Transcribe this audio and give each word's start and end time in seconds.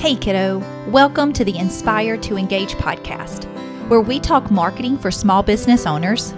Hey, 0.00 0.16
kiddo. 0.16 0.62
Welcome 0.88 1.30
to 1.34 1.44
the 1.44 1.58
Inspire 1.58 2.16
to 2.16 2.38
Engage 2.38 2.72
podcast, 2.76 3.44
where 3.90 4.00
we 4.00 4.18
talk 4.18 4.50
marketing 4.50 4.96
for 4.96 5.10
small 5.10 5.42
business 5.42 5.84
owners, 5.84 6.32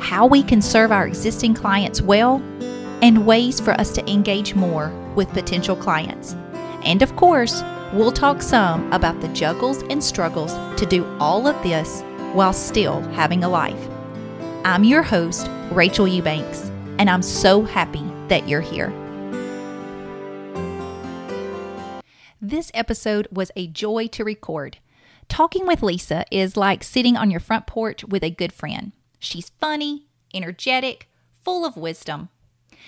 how 0.00 0.26
we 0.26 0.42
can 0.42 0.60
serve 0.60 0.90
our 0.90 1.06
existing 1.06 1.54
clients 1.54 2.02
well, 2.02 2.42
and 3.02 3.24
ways 3.24 3.60
for 3.60 3.70
us 3.74 3.92
to 3.92 4.10
engage 4.10 4.56
more 4.56 4.90
with 5.14 5.28
potential 5.28 5.76
clients. 5.76 6.34
And 6.84 7.02
of 7.02 7.14
course, 7.14 7.62
we'll 7.92 8.10
talk 8.10 8.42
some 8.42 8.92
about 8.92 9.20
the 9.20 9.28
juggles 9.28 9.84
and 9.84 10.02
struggles 10.02 10.52
to 10.76 10.84
do 10.84 11.06
all 11.20 11.46
of 11.46 11.62
this 11.62 12.02
while 12.32 12.52
still 12.52 13.00
having 13.12 13.44
a 13.44 13.48
life. 13.48 13.88
I'm 14.64 14.82
your 14.82 15.04
host, 15.04 15.48
Rachel 15.70 16.08
Eubanks, 16.08 16.68
and 16.98 17.08
I'm 17.08 17.22
so 17.22 17.62
happy 17.62 18.02
that 18.26 18.48
you're 18.48 18.60
here. 18.60 18.92
This 22.46 22.70
episode 22.74 23.26
was 23.32 23.50
a 23.56 23.68
joy 23.68 24.06
to 24.08 24.22
record. 24.22 24.76
Talking 25.30 25.66
with 25.66 25.82
Lisa 25.82 26.26
is 26.30 26.58
like 26.58 26.84
sitting 26.84 27.16
on 27.16 27.30
your 27.30 27.40
front 27.40 27.66
porch 27.66 28.04
with 28.04 28.22
a 28.22 28.28
good 28.28 28.52
friend. 28.52 28.92
She's 29.18 29.48
funny, 29.62 30.08
energetic, 30.34 31.08
full 31.42 31.64
of 31.64 31.78
wisdom. 31.78 32.28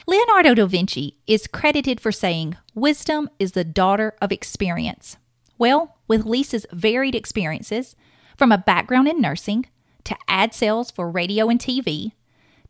Leonardo 0.07 0.53
da 0.53 0.67
Vinci 0.67 1.17
is 1.27 1.47
credited 1.47 2.03
for 2.03 2.13
saying, 2.13 2.59
Wisdom 2.75 3.31
is 3.39 3.53
the 3.53 3.65
daughter 3.65 4.15
of 4.21 4.31
experience. 4.31 5.17
Well, 5.57 5.97
with 6.07 6.27
Lisa's 6.27 6.67
varied 6.71 7.15
experiences, 7.15 7.97
from 8.37 8.53
a 8.53 8.59
background 8.59 9.09
in 9.09 9.23
nursing 9.23 9.65
to 10.05 10.19
ad 10.29 10.53
sales 10.53 10.91
for 10.91 11.11
radio 11.11 11.49
and 11.49 11.59
TV, 11.59 12.13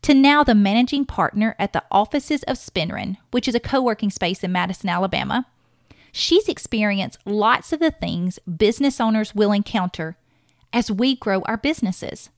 to 0.03 0.13
now 0.13 0.41
the 0.41 0.55
managing 0.55 1.03
partner 1.03 1.53
at 1.59 1.73
the 1.73 1.83
offices 1.91 2.43
of 2.43 2.55
Spinrin, 2.55 3.17
which 3.31 3.49
is 3.49 3.55
a 3.55 3.59
co 3.59 3.81
working 3.81 4.09
space 4.09 4.41
in 4.41 4.53
Madison, 4.53 4.87
Alabama, 4.87 5.47
she's 6.17 6.49
experienced 6.49 7.19
lots 7.25 7.71
of 7.71 7.79
the 7.79 7.91
things 7.91 8.39
business 8.39 8.99
owners 8.99 9.35
will 9.35 9.51
encounter 9.51 10.17
as 10.73 10.91
we 10.91 11.15
grow 11.15 11.41
our 11.41 11.57
businesses. 11.57 12.29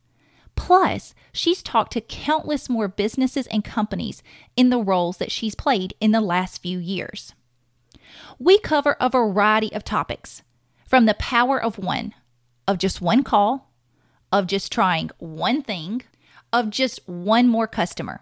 Plus, 0.55 1.15
she's 1.31 1.63
talked 1.63 1.93
to 1.93 2.01
countless 2.01 2.69
more 2.69 2.89
businesses 2.89 3.47
and 3.47 3.63
companies 3.63 4.21
in 4.57 4.69
the 4.69 4.79
roles 4.79 5.17
that 5.17 5.31
she's 5.31 5.55
played 5.55 5.93
in 6.01 6.11
the 6.11 6.19
last 6.19 6.61
few 6.61 6.77
years. 6.77 7.33
We 8.37 8.59
cover 8.59 8.97
a 8.99 9.09
variety 9.09 9.71
of 9.71 9.83
topics 9.83 10.43
from 10.85 11.05
the 11.05 11.13
power 11.13 11.61
of 11.61 11.77
one, 11.77 12.13
of 12.67 12.77
just 12.77 13.01
one 13.01 13.23
call, 13.23 13.71
of 14.31 14.47
just 14.47 14.71
trying 14.71 15.11
one 15.19 15.61
thing, 15.61 16.01
of 16.51 16.69
just 16.69 17.07
one 17.07 17.47
more 17.47 17.67
customer, 17.67 18.21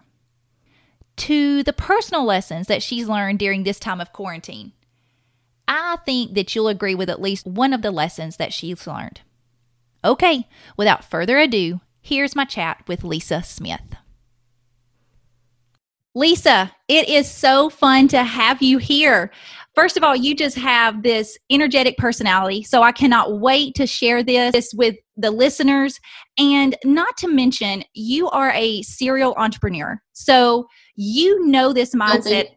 to 1.16 1.64
the 1.64 1.72
personal 1.72 2.24
lessons 2.24 2.68
that 2.68 2.82
she's 2.82 3.08
learned 3.08 3.40
during 3.40 3.64
this 3.64 3.80
time 3.80 4.00
of 4.00 4.12
quarantine 4.12 4.72
I 5.68 5.98
think 6.06 6.34
that 6.34 6.54
you'll 6.54 6.68
agree 6.68 6.94
with 6.94 7.10
at 7.10 7.20
least 7.20 7.46
one 7.46 7.72
of 7.72 7.82
the 7.82 7.90
lessons 7.90 8.38
that 8.38 8.52
she's 8.52 8.86
learned. 8.86 9.20
Okay, 10.04 10.48
without 10.76 11.04
further 11.04 11.38
ado, 11.38 11.80
here's 12.00 12.34
my 12.34 12.44
chat 12.44 12.82
with 12.88 13.04
Lisa 13.04 13.42
Smith. 13.42 13.82
Lisa, 16.14 16.72
it 16.88 17.08
is 17.08 17.30
so 17.30 17.68
fun 17.68 18.08
to 18.08 18.24
have 18.24 18.62
you 18.62 18.78
here. 18.78 19.30
First 19.74 19.96
of 19.96 20.02
all, 20.02 20.16
you 20.16 20.34
just 20.34 20.56
have 20.56 21.02
this 21.02 21.38
energetic 21.50 21.96
personality, 21.98 22.64
so 22.64 22.82
I 22.82 22.90
cannot 22.90 23.38
wait 23.38 23.74
to 23.76 23.86
share 23.86 24.24
this 24.24 24.72
with 24.74 24.96
the 25.16 25.30
listeners. 25.30 26.00
And 26.38 26.74
not 26.84 27.16
to 27.18 27.28
mention, 27.28 27.84
you 27.94 28.28
are 28.30 28.50
a 28.52 28.82
serial 28.82 29.34
entrepreneur. 29.36 30.00
So 30.14 30.66
you 30.96 31.46
know 31.46 31.72
this 31.72 31.94
oh, 31.94 31.98
mindset. 31.98 32.48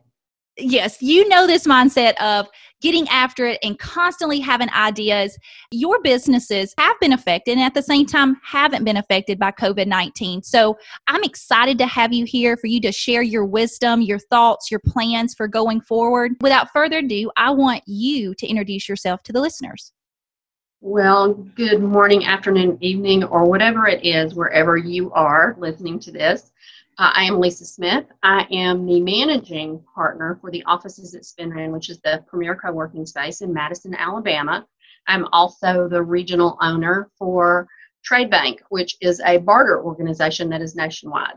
Yes, 0.57 1.01
you 1.01 1.27
know 1.29 1.47
this 1.47 1.65
mindset 1.65 2.13
of 2.21 2.47
getting 2.81 3.07
after 3.09 3.45
it 3.45 3.59
and 3.63 3.79
constantly 3.79 4.39
having 4.39 4.69
ideas. 4.71 5.37
Your 5.71 6.01
businesses 6.01 6.73
have 6.77 6.99
been 6.99 7.13
affected 7.13 7.53
and 7.53 7.61
at 7.61 7.73
the 7.73 7.81
same 7.81 8.05
time 8.05 8.35
haven't 8.43 8.83
been 8.83 8.97
affected 8.97 9.39
by 9.39 9.51
COVID 9.51 9.87
19. 9.87 10.43
So 10.43 10.77
I'm 11.07 11.23
excited 11.23 11.77
to 11.77 11.85
have 11.85 12.11
you 12.11 12.25
here 12.25 12.57
for 12.57 12.67
you 12.67 12.81
to 12.81 12.91
share 12.91 13.21
your 13.21 13.45
wisdom, 13.45 14.01
your 14.01 14.19
thoughts, 14.19 14.69
your 14.69 14.81
plans 14.85 15.33
for 15.33 15.47
going 15.47 15.79
forward. 15.81 16.33
Without 16.41 16.71
further 16.73 16.97
ado, 16.97 17.31
I 17.37 17.51
want 17.51 17.83
you 17.85 18.33
to 18.35 18.47
introduce 18.47 18.89
yourself 18.89 19.23
to 19.23 19.33
the 19.33 19.39
listeners. 19.39 19.93
Well, 20.83 21.33
good 21.33 21.79
morning, 21.79 22.25
afternoon, 22.25 22.79
evening, 22.81 23.23
or 23.23 23.45
whatever 23.45 23.87
it 23.87 24.03
is, 24.03 24.33
wherever 24.33 24.77
you 24.77 25.11
are 25.11 25.55
listening 25.59 25.99
to 25.99 26.11
this. 26.11 26.51
Uh, 26.97 27.11
I 27.13 27.23
am 27.23 27.39
Lisa 27.39 27.65
Smith. 27.65 28.05
I 28.21 28.45
am 28.51 28.85
the 28.85 28.99
managing 29.01 29.83
partner 29.95 30.37
for 30.41 30.51
the 30.51 30.63
offices 30.65 31.15
at 31.15 31.23
Spinrin, 31.23 31.71
which 31.71 31.89
is 31.89 31.99
the 32.01 32.23
premier 32.27 32.55
co 32.55 32.71
working 32.71 33.05
space 33.05 33.41
in 33.41 33.53
Madison, 33.53 33.95
Alabama. 33.95 34.65
I'm 35.07 35.25
also 35.31 35.87
the 35.87 36.03
regional 36.03 36.57
owner 36.61 37.09
for 37.17 37.67
Trade 38.03 38.29
Bank, 38.29 38.61
which 38.69 38.97
is 39.01 39.21
a 39.25 39.37
barter 39.37 39.81
organization 39.81 40.49
that 40.49 40.61
is 40.61 40.75
nationwide. 40.75 41.35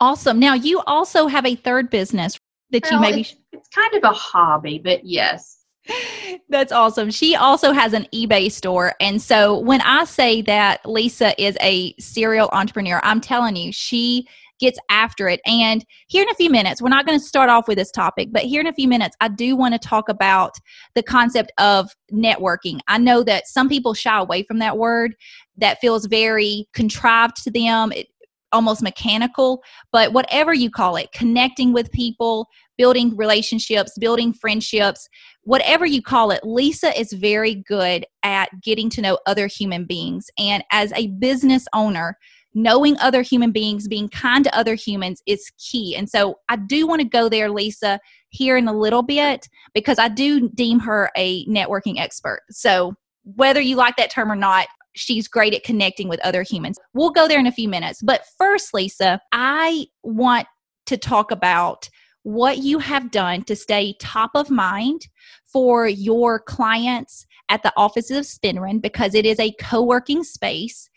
Awesome. 0.00 0.38
Now, 0.38 0.54
you 0.54 0.80
also 0.86 1.26
have 1.26 1.46
a 1.46 1.54
third 1.54 1.90
business 1.90 2.38
that 2.70 2.82
well, 2.84 2.94
you 2.94 3.00
maybe. 3.00 3.20
It's, 3.20 3.36
it's 3.52 3.68
kind 3.68 3.94
of 3.94 4.02
a 4.04 4.12
hobby, 4.12 4.80
but 4.82 5.04
yes. 5.04 5.64
That's 6.48 6.72
awesome. 6.72 7.10
She 7.10 7.36
also 7.36 7.72
has 7.72 7.92
an 7.92 8.06
eBay 8.12 8.50
store. 8.50 8.94
And 9.00 9.20
so 9.20 9.58
when 9.58 9.80
I 9.82 10.04
say 10.04 10.42
that 10.42 10.84
Lisa 10.86 11.40
is 11.42 11.56
a 11.60 11.94
serial 11.98 12.48
entrepreneur, 12.52 13.00
I'm 13.02 13.20
telling 13.20 13.56
you, 13.56 13.72
she 13.72 14.26
gets 14.64 14.78
after 14.90 15.28
it. 15.28 15.40
And 15.46 15.84
here 16.08 16.22
in 16.22 16.28
a 16.30 16.34
few 16.34 16.50
minutes, 16.50 16.82
we're 16.82 16.88
not 16.88 17.06
going 17.06 17.18
to 17.18 17.24
start 17.24 17.50
off 17.50 17.68
with 17.68 17.78
this 17.78 17.90
topic, 17.90 18.28
but 18.32 18.42
here 18.42 18.60
in 18.60 18.66
a 18.66 18.72
few 18.72 18.88
minutes, 18.88 19.16
I 19.20 19.28
do 19.28 19.56
want 19.56 19.74
to 19.74 19.78
talk 19.78 20.08
about 20.08 20.54
the 20.94 21.02
concept 21.02 21.52
of 21.58 21.90
networking. 22.12 22.80
I 22.88 22.98
know 22.98 23.22
that 23.24 23.46
some 23.46 23.68
people 23.68 23.94
shy 23.94 24.18
away 24.18 24.42
from 24.42 24.58
that 24.58 24.78
word, 24.78 25.14
that 25.56 25.80
feels 25.80 26.06
very 26.06 26.66
contrived 26.72 27.36
to 27.44 27.50
them. 27.50 27.92
It, 27.92 28.08
almost 28.52 28.82
mechanical, 28.82 29.64
but 29.90 30.12
whatever 30.12 30.54
you 30.54 30.70
call 30.70 30.94
it, 30.94 31.10
connecting 31.12 31.72
with 31.72 31.90
people, 31.90 32.48
building 32.78 33.16
relationships, 33.16 33.98
building 33.98 34.32
friendships, 34.32 35.08
whatever 35.42 35.84
you 35.84 36.00
call 36.00 36.30
it, 36.30 36.40
Lisa 36.44 36.98
is 36.98 37.12
very 37.12 37.56
good 37.66 38.06
at 38.22 38.48
getting 38.62 38.88
to 38.90 39.02
know 39.02 39.18
other 39.26 39.48
human 39.48 39.84
beings. 39.84 40.26
And 40.38 40.64
as 40.70 40.92
a 40.92 41.08
business 41.08 41.66
owner, 41.74 42.16
knowing 42.54 42.96
other 42.98 43.22
human 43.22 43.50
beings, 43.50 43.88
being 43.88 44.08
kind 44.08 44.44
to 44.44 44.56
other 44.56 44.74
humans 44.74 45.22
is 45.26 45.50
key. 45.58 45.96
And 45.96 46.08
so 46.08 46.36
I 46.48 46.56
do 46.56 46.86
want 46.86 47.00
to 47.00 47.08
go 47.08 47.28
there, 47.28 47.50
Lisa, 47.50 47.98
here 48.28 48.56
in 48.56 48.68
a 48.68 48.72
little 48.72 49.02
bit 49.02 49.48
because 49.74 49.98
I 49.98 50.08
do 50.08 50.48
deem 50.50 50.80
her 50.80 51.10
a 51.16 51.44
networking 51.46 51.98
expert. 51.98 52.42
So 52.50 52.94
whether 53.24 53.60
you 53.60 53.76
like 53.76 53.96
that 53.96 54.10
term 54.10 54.30
or 54.30 54.36
not, 54.36 54.68
she's 54.94 55.26
great 55.26 55.54
at 55.54 55.64
connecting 55.64 56.08
with 56.08 56.20
other 56.20 56.42
humans. 56.42 56.78
We'll 56.94 57.10
go 57.10 57.26
there 57.26 57.40
in 57.40 57.46
a 57.46 57.52
few 57.52 57.68
minutes. 57.68 58.00
But 58.02 58.24
first, 58.38 58.72
Lisa, 58.72 59.20
I 59.32 59.86
want 60.02 60.46
to 60.86 60.96
talk 60.96 61.30
about 61.30 61.88
what 62.22 62.58
you 62.58 62.78
have 62.78 63.10
done 63.10 63.42
to 63.42 63.56
stay 63.56 63.94
top 64.00 64.30
of 64.34 64.50
mind 64.50 65.08
for 65.44 65.86
your 65.86 66.40
clients 66.40 67.26
at 67.48 67.62
the 67.62 67.72
offices 67.76 68.16
of 68.16 68.24
Spinrin 68.24 68.80
because 68.80 69.14
it 69.14 69.26
is 69.26 69.38
a 69.38 69.54
co 69.60 69.82
working 69.82 70.24
space 70.24 70.88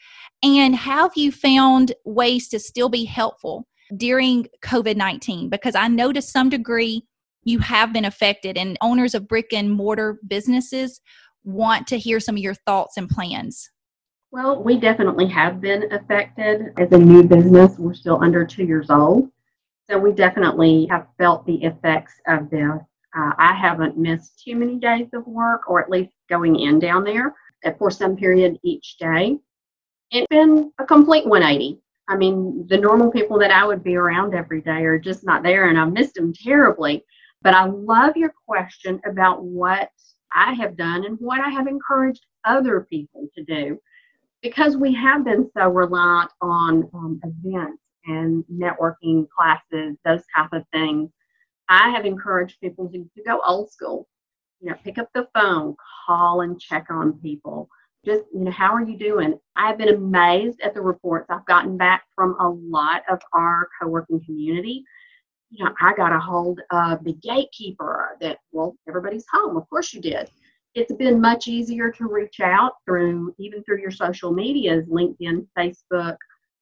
and 0.44 0.76
have 0.76 1.12
you 1.16 1.32
found 1.32 1.94
ways 2.06 2.48
to 2.50 2.60
still 2.60 2.90
be 2.90 3.06
helpful 3.06 3.68
during 3.96 4.48
COVID 4.64 4.96
19? 4.96 5.50
Because 5.50 5.76
I 5.76 5.88
know 5.88 6.12
to 6.14 6.22
some 6.22 6.50
degree 6.50 7.04
you 7.44 7.60
have 7.60 7.94
been 7.94 8.06
affected, 8.06 8.58
and 8.58 8.78
owners 8.82 9.16
of 9.16 9.28
brick 9.28 9.54
and 9.54 9.72
mortar 9.72 10.20
businesses 10.28 11.00
want 11.44 11.88
to 11.88 11.98
hear 11.98 12.20
some 12.20 12.36
of 12.36 12.42
your 12.42 12.54
thoughts 12.54 12.98
and 12.98 13.10
plans. 13.10 13.72
Well, 14.32 14.62
we 14.62 14.78
definitely 14.78 15.28
have 15.28 15.62
been 15.62 15.92
affected. 15.94 16.74
As 16.78 16.92
a 16.92 16.98
new 16.98 17.24
business, 17.24 17.80
we're 17.80 17.94
still 17.94 18.22
under 18.22 18.46
two 18.46 18.66
years 18.66 18.90
old. 18.90 19.30
So 19.90 19.98
we 19.98 20.12
definitely 20.12 20.86
have 20.88 21.08
felt 21.18 21.46
the 21.46 21.64
effects 21.64 22.14
of 22.28 22.50
this. 22.50 22.82
Uh, 23.18 23.32
I 23.38 23.54
haven't 23.54 23.98
missed 23.98 24.44
too 24.44 24.58
many 24.58 24.78
days 24.78 25.08
of 25.14 25.26
work, 25.26 25.70
or 25.70 25.82
at 25.82 25.90
least 25.90 26.12
going 26.30 26.60
in 26.60 26.80
down 26.80 27.06
there 27.06 27.34
for 27.80 27.90
some 27.90 28.18
period 28.18 28.58
each 28.64 28.98
day. 29.00 29.38
It's 30.12 30.28
been 30.30 30.72
a 30.80 30.86
complete 30.86 31.26
180. 31.26 31.82
I 32.08 32.16
mean, 32.16 32.66
the 32.70 32.78
normal 32.78 33.12
people 33.12 33.38
that 33.40 33.52
I 33.52 33.66
would 33.66 33.84
be 33.84 33.98
around 33.98 34.34
every 34.34 34.62
day 34.62 34.86
are 34.86 34.98
just 34.98 35.26
not 35.26 35.44
there, 35.44 35.70
and 35.70 35.78
I 35.78 35.84
missed 35.86 36.16
them 36.16 36.34
terribly. 36.34 37.04
But 37.42 37.54
I 37.54 37.66
love 37.66 38.16
your 38.16 38.34
question 38.48 39.02
about 39.06 39.44
what 39.44 39.90
I 40.34 40.54
have 40.54 40.78
done 40.78 41.06
and 41.06 41.18
what 41.20 41.42
I 41.42 41.50
have 41.50 41.68
encouraged 41.68 42.26
other 42.46 42.82
people 42.90 43.28
to 43.36 43.44
do 43.44 43.80
because 44.42 44.78
we 44.78 44.94
have 44.94 45.26
been 45.26 45.50
so 45.56 45.68
reliant 45.68 46.32
on 46.42 46.90
um, 46.94 47.20
events 47.24 47.82
and 48.06 48.46
networking 48.52 49.28
classes, 49.30 49.98
those 50.06 50.22
type 50.36 50.54
of 50.54 50.64
things. 50.72 51.10
I 51.70 51.90
have 51.90 52.06
encouraged 52.06 52.62
people 52.62 52.88
to, 52.90 52.98
to 52.98 53.24
go 53.24 53.42
old 53.46 53.72
school. 53.72 54.08
You 54.62 54.70
know, 54.70 54.78
pick 54.84 54.98
up 54.98 55.10
the 55.14 55.28
phone, 55.34 55.76
call 56.06 56.42
and 56.42 56.60
check 56.60 56.88
on 56.90 57.20
people 57.20 57.70
just 58.08 58.24
you 58.34 58.46
know 58.46 58.52
how 58.52 58.74
are 58.74 58.84
you 58.84 58.98
doing? 58.98 59.38
I've 59.58 59.78
been 59.78 59.94
amazed 59.94 60.62
at 60.62 60.74
the 60.74 60.82
reports 60.82 61.28
i've 61.30 61.46
gotten 61.46 61.78
back 61.78 62.04
from 62.16 62.38
a 62.40 62.50
lot 62.50 63.04
of 63.10 63.20
our 63.34 63.68
co-working 63.80 64.22
community. 64.26 64.84
You 65.50 65.66
know 65.66 65.74
i 65.82 65.94
got 65.94 66.14
a 66.14 66.20
hold 66.20 66.62
of 66.72 67.04
the 67.04 67.14
gatekeeper 67.14 68.18
that 68.22 68.38
well 68.54 68.76
everybody's 68.88 69.26
home. 69.32 69.58
Of 69.58 69.70
course 69.70 69.94
you 69.94 70.02
did. 70.02 70.32
It's 70.74 70.94
been 70.94 71.20
much 71.20 71.48
easier 71.48 71.92
to 71.92 72.08
reach 72.08 72.40
out 72.40 72.74
through 72.86 73.36
even 73.40 73.62
through 73.64 73.82
your 73.82 73.92
social 73.92 74.32
medias, 74.32 74.86
LinkedIn, 74.88 75.46
Facebook, 75.58 76.18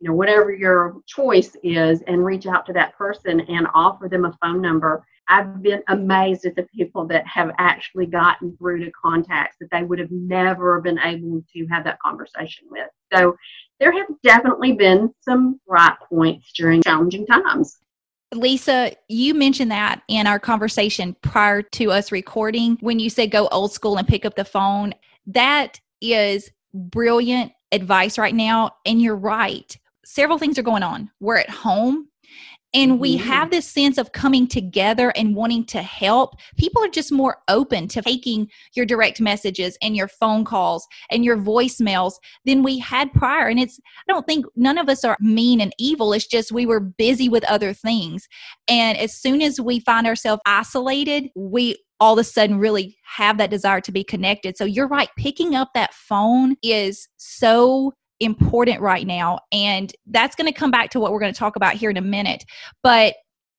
know, 0.10 0.16
whatever 0.16 0.54
your 0.54 0.98
choice 1.06 1.56
is, 1.64 2.02
and 2.08 2.26
reach 2.26 2.46
out 2.46 2.66
to 2.68 2.74
that 2.74 2.96
person 2.98 3.42
and 3.42 3.68
offer 3.74 4.08
them 4.08 4.26
a 4.26 4.38
phone 4.42 4.62
number. 4.62 5.06
I've 5.28 5.64
been 5.64 5.82
amazed 5.88 6.46
at 6.46 6.56
the 6.56 6.68
people 6.76 7.06
that 7.08 7.26
have 7.26 7.52
actually 7.58 8.06
gotten 8.06 8.56
through 8.58 8.86
to 8.86 8.92
contacts 8.92 9.58
that 9.60 9.72
they 9.72 9.84
would 9.84 9.98
have 9.98 10.12
never 10.12 10.80
been 10.82 11.00
able 11.00 11.44
to 11.54 11.66
have 11.72 11.84
that 11.86 12.00
conversation 12.00 12.66
with. 12.70 12.88
So 13.12 13.36
there 13.80 13.92
have 13.92 14.08
definitely 14.24 14.74
been 14.74 15.12
some 15.22 15.60
right 15.68 15.96
points 16.08 16.52
during 16.54 16.84
challenging 16.84 17.26
times. 17.26 17.80
Lisa, 18.34 18.92
you 19.08 19.34
mentioned 19.34 19.72
that 19.72 20.02
in 20.08 20.28
our 20.28 20.40
conversation 20.40 21.16
prior 21.22 21.62
to 21.62 21.92
us 21.92 22.12
recording 22.12 22.78
when 22.82 23.00
you 23.00 23.10
said 23.10 23.32
go 23.32 23.48
old 23.48 23.72
school 23.72 23.98
and 23.98 24.08
pick 24.08 24.26
up 24.26 24.36
the 24.36 24.46
phone. 24.46 24.94
That 25.28 25.80
is 26.02 26.52
brilliant 26.74 27.52
advice 27.72 28.18
right 28.18 28.36
now. 28.36 28.72
And 28.86 29.02
you're 29.02 29.16
right. 29.16 29.76
Several 30.06 30.38
things 30.38 30.58
are 30.58 30.64
going 30.64 30.84
on. 30.84 31.12
We're 31.20 31.38
at 31.38 31.50
home 31.50 32.08
and 32.76 33.00
we 33.00 33.18
mm-hmm. 33.18 33.28
have 33.28 33.52
this 33.52 33.66
sense 33.66 33.98
of 33.98 34.12
coming 34.12 34.48
together 34.48 35.14
and 35.16 35.34
wanting 35.34 35.64
to 35.68 35.82
help. 35.82 36.36
People 36.58 36.84
are 36.84 36.90
just 36.90 37.12
more 37.12 37.38
open 37.48 37.88
to 37.88 38.02
taking 38.02 38.50
your 38.74 38.86
direct 38.86 39.22
messages 39.22 39.78
and 39.82 39.96
your 39.96 40.10
phone 40.10 40.44
calls 40.44 40.86
and 41.10 41.24
your 41.24 41.38
voicemails 41.38 42.16
than 42.44 42.64
we 42.64 42.78
had 42.78 43.14
prior. 43.14 43.48
And 43.48 43.60
it's 43.60 43.80
i 44.08 44.12
don't 44.12 44.28
think 44.28 44.46
none 44.58 44.78
of 44.78 44.90
us 44.90 45.06
are 45.06 45.16
mean 45.22 45.62
and 45.62 45.74
evil. 45.80 46.12
It's 46.12 46.28
just 46.28 46.52
we 46.52 46.66
were 46.66 46.82
busy 46.82 47.30
with 47.30 47.46
other 47.46 47.74
things. 47.74 48.28
And 48.68 48.98
as 48.98 49.16
soon 49.16 49.42
as 49.42 49.60
we 49.60 49.80
find 49.80 50.06
ourselves 50.06 50.42
isolated 50.46 51.30
we 51.34 51.78
all 52.02 52.14
of 52.14 52.20
a 52.20 52.24
sudden 52.26 52.60
really 52.60 52.98
have 53.04 53.38
that 53.38 53.50
desire 53.50 53.80
to 53.80 53.92
be 53.94 54.04
connected. 54.04 54.58
So 54.58 54.66
you're 54.66 54.88
right 54.88 55.10
picking 55.18 55.56
up 55.56 55.70
that 55.74 55.94
phone 55.94 56.58
is 56.62 57.08
so 57.16 57.94
important 58.20 58.82
right 58.82 59.06
now. 59.06 59.40
And 59.52 59.94
that's 60.08 60.36
going 60.36 60.52
to 60.52 60.58
come 60.58 60.72
back 60.72 60.90
to 60.92 61.00
what 61.00 61.12
we're 61.12 61.20
going 61.20 61.34
to 61.34 61.40
talk 61.40 61.56
about 61.56 61.74
here 61.74 61.90
in 61.90 61.98
a 61.98 62.02
minute. 62.02 62.46
But 62.84 63.16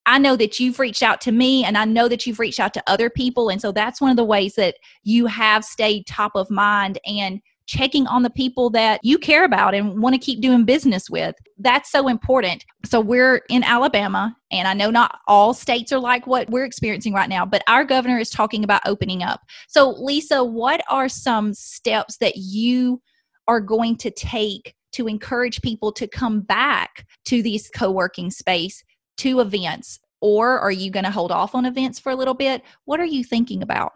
I 0.06 0.18
know 0.18 0.36
that 0.36 0.60
you've 0.60 0.78
reached 0.78 1.02
out 1.02 1.20
to 1.22 1.32
me 1.32 1.64
and 1.64 1.76
I 1.76 1.84
know 1.84 2.08
that 2.08 2.26
you've 2.26 2.38
reached 2.38 2.60
out 2.60 2.72
to 2.74 2.82
other 2.86 3.10
people. 3.10 3.48
And 3.48 3.60
so 3.60 3.72
that's 3.72 4.00
one 4.00 4.10
of 4.10 4.16
the 4.16 4.24
ways 4.24 4.54
that 4.54 4.76
you 5.02 5.26
have 5.26 5.64
stayed 5.64 6.06
top 6.06 6.32
of 6.36 6.48
mind 6.48 6.98
and 7.04 7.40
checking 7.66 8.06
on 8.06 8.22
the 8.22 8.30
people 8.30 8.70
that 8.70 9.00
you 9.02 9.18
care 9.18 9.44
about 9.44 9.74
and 9.74 10.00
want 10.00 10.14
to 10.14 10.20
keep 10.20 10.40
doing 10.40 10.64
business 10.64 11.10
with. 11.10 11.34
That's 11.58 11.90
so 11.90 12.08
important. 12.08 12.64
So 12.84 13.00
we're 13.00 13.42
in 13.50 13.64
Alabama, 13.64 14.36
and 14.52 14.68
I 14.68 14.74
know 14.74 14.90
not 14.90 15.18
all 15.26 15.52
states 15.52 15.92
are 15.92 15.98
like 15.98 16.26
what 16.26 16.48
we're 16.48 16.64
experiencing 16.64 17.12
right 17.12 17.28
now, 17.28 17.44
but 17.44 17.62
our 17.66 17.84
governor 17.84 18.18
is 18.18 18.30
talking 18.30 18.62
about 18.62 18.82
opening 18.86 19.22
up. 19.22 19.40
So, 19.66 19.90
Lisa, 19.98 20.44
what 20.44 20.80
are 20.88 21.08
some 21.08 21.52
steps 21.54 22.18
that 22.18 22.36
you 22.36 23.02
are 23.48 23.60
going 23.60 23.96
to 23.96 24.10
take 24.10 24.74
to 24.92 25.08
encourage 25.08 25.62
people 25.62 25.92
to 25.92 26.06
come 26.06 26.40
back 26.40 27.06
to 27.26 27.42
these 27.42 27.70
co-working 27.74 28.30
space 28.30 28.82
to 29.18 29.40
events 29.40 30.00
or 30.20 30.58
are 30.58 30.72
you 30.72 30.90
going 30.90 31.04
to 31.04 31.10
hold 31.10 31.30
off 31.30 31.54
on 31.54 31.66
events 31.66 31.98
for 31.98 32.10
a 32.10 32.16
little 32.16 32.34
bit? 32.34 32.62
What 32.86 33.00
are 33.00 33.04
you 33.04 33.22
thinking 33.22 33.62
about? 33.62 33.92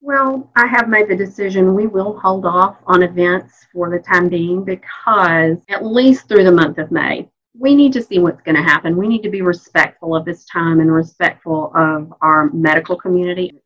Well 0.00 0.48
i 0.54 0.64
have 0.64 0.88
made 0.88 1.08
the 1.08 1.16
decision 1.16 1.74
we 1.74 1.88
will 1.88 2.16
hold 2.20 2.46
off 2.46 2.76
on 2.86 3.02
events 3.02 3.66
for 3.72 3.90
the 3.90 3.98
time 3.98 4.28
being 4.28 4.64
because 4.64 5.58
at 5.68 5.84
least 5.84 6.28
through 6.28 6.44
the 6.44 6.52
month 6.52 6.78
of 6.78 6.92
may 6.92 7.28
we 7.58 7.74
need 7.74 7.92
to 7.92 8.02
see 8.02 8.18
what's 8.18 8.40
going 8.42 8.54
to 8.54 8.62
happen. 8.62 8.96
We 8.96 9.08
need 9.08 9.22
to 9.22 9.30
be 9.30 9.42
respectful 9.42 10.14
of 10.14 10.24
this 10.24 10.44
time 10.44 10.80
and 10.80 10.92
respectful 10.92 11.72
of 11.74 12.12
our 12.22 12.50
medical 12.52 12.96
community. 12.96 13.60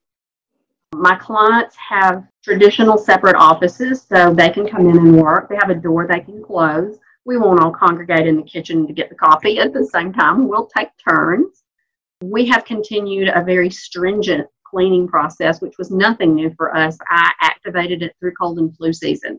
My 0.94 1.14
clients 1.16 1.76
have 1.76 2.24
traditional 2.42 2.98
separate 2.98 3.36
offices 3.36 4.04
so 4.08 4.32
they 4.32 4.50
can 4.50 4.68
come 4.68 4.88
in 4.88 4.98
and 4.98 5.22
work. 5.22 5.48
They 5.48 5.56
have 5.56 5.70
a 5.70 5.74
door 5.74 6.06
they 6.06 6.20
can 6.20 6.42
close. 6.42 6.98
We 7.24 7.36
won't 7.38 7.60
all 7.60 7.70
congregate 7.70 8.26
in 8.26 8.36
the 8.36 8.42
kitchen 8.42 8.86
to 8.86 8.92
get 8.92 9.08
the 9.08 9.14
coffee 9.14 9.58
at 9.58 9.72
the 9.72 9.86
same 9.86 10.12
time. 10.12 10.48
We'll 10.48 10.66
take 10.66 10.88
turns. 11.08 11.62
We 12.22 12.46
have 12.46 12.64
continued 12.64 13.28
a 13.28 13.44
very 13.44 13.70
stringent 13.70 14.46
cleaning 14.64 15.06
process, 15.06 15.60
which 15.60 15.78
was 15.78 15.90
nothing 15.90 16.34
new 16.34 16.52
for 16.56 16.74
us. 16.76 16.98
I 17.10 17.30
activated 17.40 18.02
it 18.02 18.16
through 18.18 18.32
cold 18.32 18.58
and 18.58 18.76
flu 18.76 18.92
season. 18.92 19.38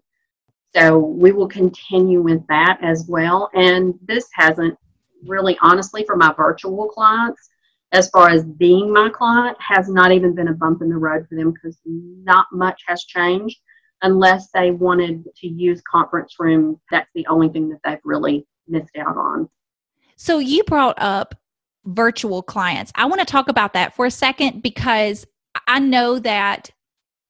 So 0.75 0.97
we 0.97 1.31
will 1.31 1.47
continue 1.47 2.21
with 2.21 2.45
that 2.47 2.79
as 2.81 3.05
well. 3.07 3.49
And 3.53 3.95
this 4.01 4.27
hasn't 4.33 4.77
really, 5.25 5.57
honestly, 5.61 6.03
for 6.05 6.15
my 6.15 6.33
virtual 6.33 6.87
clients, 6.87 7.49
as 7.93 8.09
far 8.09 8.29
as 8.29 8.43
being 8.43 8.91
my 8.91 9.09
client 9.09 9.55
has 9.61 9.87
not 9.87 10.11
even 10.11 10.35
been 10.35 10.49
a 10.49 10.53
bump 10.53 10.81
in 10.81 10.89
the 10.89 10.97
road 10.97 11.25
for 11.29 11.35
them 11.35 11.53
because 11.53 11.77
not 11.85 12.47
much 12.51 12.81
has 12.87 13.03
changed 13.03 13.59
unless 14.01 14.49
they 14.51 14.71
wanted 14.71 15.23
to 15.37 15.47
use 15.47 15.81
conference 15.89 16.35
room. 16.39 16.79
That's 16.91 17.09
the 17.15 17.25
only 17.27 17.49
thing 17.49 17.69
that 17.69 17.79
they've 17.85 17.99
really 18.03 18.45
missed 18.67 18.97
out 18.97 19.15
on. 19.15 19.47
So 20.17 20.39
you 20.39 20.63
brought 20.63 20.99
up 20.99 21.35
virtual 21.85 22.41
clients. 22.41 22.91
I 22.95 23.05
want 23.05 23.19
to 23.19 23.25
talk 23.25 23.47
about 23.47 23.73
that 23.73 23.95
for 23.95 24.05
a 24.05 24.11
second 24.11 24.61
because 24.61 25.25
i 25.67 25.79
know 25.79 26.17
that 26.19 26.71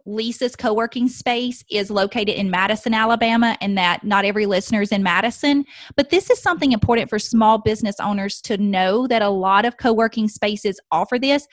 Lisa's 0.06 0.56
co 0.56 0.74
working 0.74 1.08
space 1.08 1.64
is 1.72 1.90
located 1.90 2.36
in 2.36 2.50
Madison, 2.50 2.94
Alabama, 2.94 3.58
and 3.62 3.78
that 3.78 4.04
not 4.04 4.26
every 4.26 4.46
listener 4.46 4.82
is 4.82 4.92
in 4.92 5.04
Madison. 5.04 5.66
But 5.96 6.10
this 6.10 6.30
is 6.30 6.42
something 6.42 6.72
important 6.72 7.10
for 7.10 7.20
small 7.20 7.58
business 7.60 7.96
owners 8.00 8.42
to 8.42 8.58
know 8.58 9.08
that 9.08 9.22
a 9.22 9.30
lot 9.30 9.66
of 9.66 9.78
co 9.78 9.94
working 9.94 10.28
spaces 10.28 10.80
offer 10.92 11.18
this. 11.18 11.48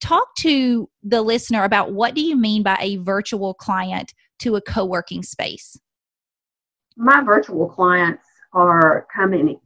Talk 0.00 0.34
to 0.38 0.88
the 1.02 1.22
listener 1.22 1.64
about 1.64 1.92
what 1.92 2.14
do 2.14 2.20
you 2.20 2.36
mean 2.36 2.62
by 2.62 2.76
a 2.80 2.96
virtual 2.96 3.54
client 3.54 4.12
to 4.40 4.56
a 4.56 4.60
co 4.60 4.84
working 4.84 5.22
space? 5.22 5.76
My 6.96 7.22
virtual 7.22 7.68
clients 7.68 8.24
are 8.52 9.06
coming 9.14 9.58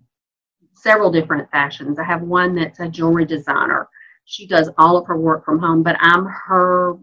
several 0.75 1.10
different 1.12 1.50
fashions. 1.50 1.98
I 1.98 2.04
have 2.04 2.22
one 2.22 2.54
that's 2.54 2.81
a 2.81 2.88
jewelry 2.88 3.26
designer. 3.26 3.88
She 4.25 4.46
does 4.46 4.70
all 4.78 4.96
of 4.96 5.06
her 5.06 5.19
work 5.19 5.44
from 5.44 5.58
home, 5.58 5.82
but 5.82 5.96
I'm 6.00 6.25
her 6.25 6.96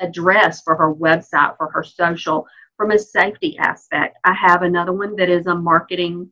address 0.00 0.62
for 0.62 0.76
her 0.76 0.94
website, 0.94 1.56
for 1.56 1.70
her 1.70 1.82
social, 1.82 2.46
from 2.76 2.90
a 2.90 2.98
safety 2.98 3.56
aspect. 3.58 4.16
I 4.24 4.34
have 4.34 4.62
another 4.62 4.92
one 4.92 5.16
that 5.16 5.28
is 5.28 5.46
a 5.46 5.54
marketing 5.54 6.30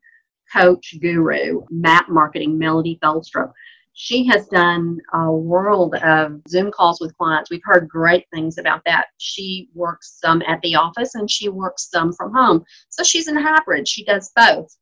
coach 0.53 0.95
guru, 1.01 1.63
map 1.71 2.09
marketing, 2.09 2.59
Melody 2.59 2.99
Feldstrup. 3.03 3.53
She 3.95 4.27
has 4.27 4.47
done 4.49 4.99
a 5.13 5.31
world 5.31 5.95
of 5.97 6.41
Zoom 6.49 6.71
calls 6.71 7.01
with 7.01 7.17
clients. 7.17 7.51
We've 7.51 7.61
heard 7.63 7.89
great 7.89 8.25
things 8.33 8.57
about 8.57 8.81
that. 8.87 9.07
She 9.19 9.69
works 9.75 10.19
some 10.21 10.43
at 10.47 10.61
the 10.63 10.75
office 10.75 11.15
and 11.15 11.31
she 11.31 11.49
works 11.51 11.91
some 11.91 12.13
from 12.15 12.33
home. 12.33 12.65
So 12.89 13.05
she's 13.05 13.29
in 13.29 13.37
hybrid. 13.37 13.87
She 13.87 14.05
does 14.05 14.33
both. 14.35 14.75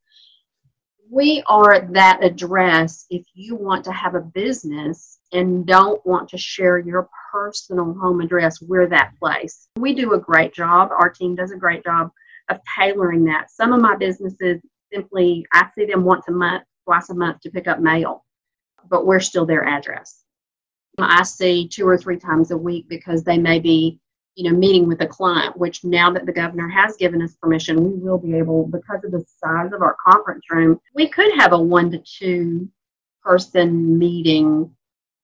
We 1.13 1.43
are 1.49 1.81
that 1.93 2.23
address 2.23 3.07
if 3.11 3.25
you 3.35 3.57
want 3.57 3.85
to 3.87 3.93
have 3.93 4.15
a 4.15 4.21
business 4.21 5.19
and 5.33 5.67
don't 5.67 6.05
want 6.07 6.29
to 6.29 6.39
share 6.39 6.79
your 6.79 7.09
personal 7.33 7.95
home 7.95 8.21
address, 8.21 8.63
we're 8.63 8.87
that 8.87 9.15
place. 9.19 9.67
We 9.77 9.93
do 9.93 10.15
a 10.15 10.21
great 10.21 10.55
job. 10.55 10.91
Our 10.93 11.09
team 11.09 11.35
does 11.35 11.51
a 11.51 11.57
great 11.57 11.83
job 11.83 12.13
of 12.49 12.61
tailoring 12.79 13.25
that. 13.25 13.51
Some 13.51 13.73
of 13.73 13.81
my 13.81 13.97
businesses 13.97 14.61
simply, 14.93 15.45
I 15.53 15.67
see 15.75 15.85
them 15.85 16.05
once 16.05 16.29
a 16.29 16.33
month, 16.33 16.63
twice 16.85 17.11
a 17.11 17.15
month 17.15 17.41
to 17.41 17.51
pick 17.51 17.67
up 17.67 17.81
mail, 17.81 18.25
but 18.89 19.05
we're 19.05 19.19
still 19.19 19.47
their 19.47 19.65
address. 19.65 20.23
I 20.97 21.25
see 21.25 21.67
two 21.67 21.89
or 21.89 21.99
three 21.99 22.19
times 22.19 22.53
a 22.53 22.57
week 22.57 22.89
because 22.89 23.25
they 23.25 23.39
may 23.39 23.59
be, 23.59 23.99
you 24.37 24.51
know, 24.51 24.57
meeting 24.57 24.87
with 24.87 25.01
a 25.03 25.07
client, 25.07 25.57
which 25.57 25.85
now 25.85 26.11
that 26.13 26.25
the 26.25 26.33
governor 26.33 26.69
has 26.69 26.97
given 26.97 27.21
us 27.21 27.35
permission, 27.35 27.83
we 27.83 27.99
will 27.99 28.19
be 28.19 28.37
able, 28.37 28.67
because 28.67 29.05
of 29.05 29.11
the 29.11 29.25
size 29.43 29.73
of 29.73 29.83
our 29.83 29.97
conference 30.07 30.45
room, 30.51 30.81
we 30.95 31.09
could 31.09 31.33
have 31.39 31.53
a 31.53 31.59
one 31.61 31.91
to 31.91 31.99
two 31.99 32.69
person 33.23 33.99
meeting 33.99 34.71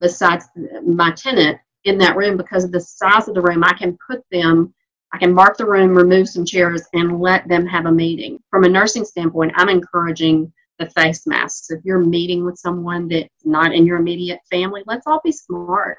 besides 0.01 0.47
my 0.85 1.11
tenant 1.13 1.59
in 1.85 1.97
that 1.99 2.17
room 2.17 2.37
because 2.37 2.65
of 2.65 2.73
the 2.73 2.81
size 2.81 3.29
of 3.29 3.35
the 3.35 3.41
room. 3.41 3.65
I 3.65 3.73
can 3.73 3.97
put 4.07 4.23
them, 4.31 4.75
I 5.13 5.19
can 5.19 5.33
mark 5.33 5.57
the 5.57 5.67
room, 5.67 5.95
remove 5.95 6.29
some 6.29 6.45
chairs, 6.45 6.83
and 6.93 7.21
let 7.21 7.49
them 7.49 7.65
have 7.67 7.87
a 7.87 7.93
meeting. 7.93 8.39
From 8.51 8.65
a 8.65 8.69
nursing 8.69 9.05
standpoint, 9.05 9.53
I'm 9.57 9.69
encouraging 9.69 10.53
the 10.79 10.91
face 10.91 11.27
masks. 11.27 11.71
If 11.71 11.83
you're 11.85 12.05
meeting 12.05 12.45
with 12.45 12.59
someone 12.59 13.09
that's 13.09 13.31
not 13.45 13.73
in 13.73 13.87
your 13.87 13.97
immediate 13.99 14.41
family, 14.51 14.83
let's 14.87 15.07
all 15.07 15.21
be 15.25 15.33
smart. 15.33 15.99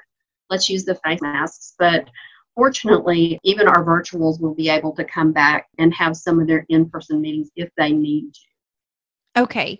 Let's 0.50 0.68
use 0.68 0.84
the 0.84 0.94
face 1.04 1.20
masks. 1.20 1.74
But 1.78 2.08
fortunately, 2.58 3.38
even 3.44 3.68
our 3.68 3.84
virtuals 3.84 4.40
will 4.40 4.54
be 4.54 4.68
able 4.68 4.92
to 4.92 5.04
come 5.04 5.32
back 5.32 5.68
and 5.78 5.94
have 5.94 6.16
some 6.16 6.40
of 6.40 6.48
their 6.48 6.66
in 6.68 6.90
person 6.90 7.20
meetings 7.20 7.50
if 7.54 7.70
they 7.76 7.92
need 7.92 8.32
to. 8.34 9.42
Okay. 9.42 9.78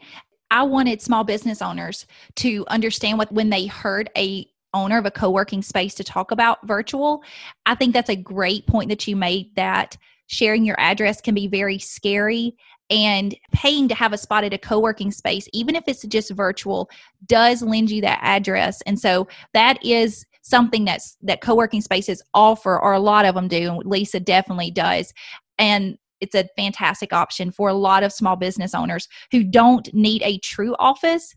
I 0.52 0.62
wanted 0.62 1.02
small 1.02 1.24
business 1.24 1.60
owners 1.60 2.06
to 2.36 2.64
understand 2.68 3.18
what 3.18 3.32
when 3.32 3.50
they 3.50 3.66
heard 3.66 4.08
a 4.16 4.46
owner 4.74 4.96
of 4.96 5.06
a 5.06 5.10
co-working 5.10 5.60
space 5.60 5.94
to 5.96 6.04
talk 6.04 6.30
about 6.30 6.64
virtual. 6.68 7.24
I 7.66 7.74
think 7.74 7.94
that's 7.94 8.10
a 8.10 8.16
great 8.16 8.64
point 8.68 8.90
that 8.90 9.08
you 9.08 9.16
made 9.16 9.56
that 9.56 9.96
sharing 10.28 10.64
your 10.64 10.78
address 10.78 11.20
can 11.20 11.34
be 11.34 11.48
very 11.48 11.78
scary 11.78 12.54
and 12.90 13.34
paying 13.52 13.88
to 13.88 13.94
have 13.94 14.12
a 14.12 14.18
spot 14.18 14.44
at 14.44 14.54
a 14.54 14.58
co-working 14.58 15.10
space 15.10 15.48
even 15.52 15.74
if 15.74 15.84
it's 15.86 16.02
just 16.06 16.30
virtual 16.30 16.88
does 17.26 17.60
lend 17.60 17.90
you 17.90 18.00
that 18.00 18.18
address 18.22 18.80
and 18.82 18.98
so 18.98 19.28
that 19.52 19.84
is 19.84 20.24
something 20.48 20.84
that's 20.84 21.16
that 21.22 21.40
co-working 21.40 21.80
spaces 21.80 22.22
offer 22.34 22.78
or 22.78 22.92
a 22.92 23.00
lot 23.00 23.24
of 23.24 23.34
them 23.34 23.48
do 23.48 23.70
and 23.70 23.86
lisa 23.86 24.20
definitely 24.20 24.70
does. 24.70 25.12
And 25.58 25.98
it's 26.20 26.34
a 26.34 26.48
fantastic 26.56 27.12
option 27.12 27.52
for 27.52 27.68
a 27.68 27.74
lot 27.74 28.02
of 28.02 28.12
small 28.12 28.34
business 28.34 28.74
owners 28.74 29.08
who 29.30 29.44
don't 29.44 29.92
need 29.94 30.22
a 30.22 30.38
true 30.38 30.74
office 30.78 31.34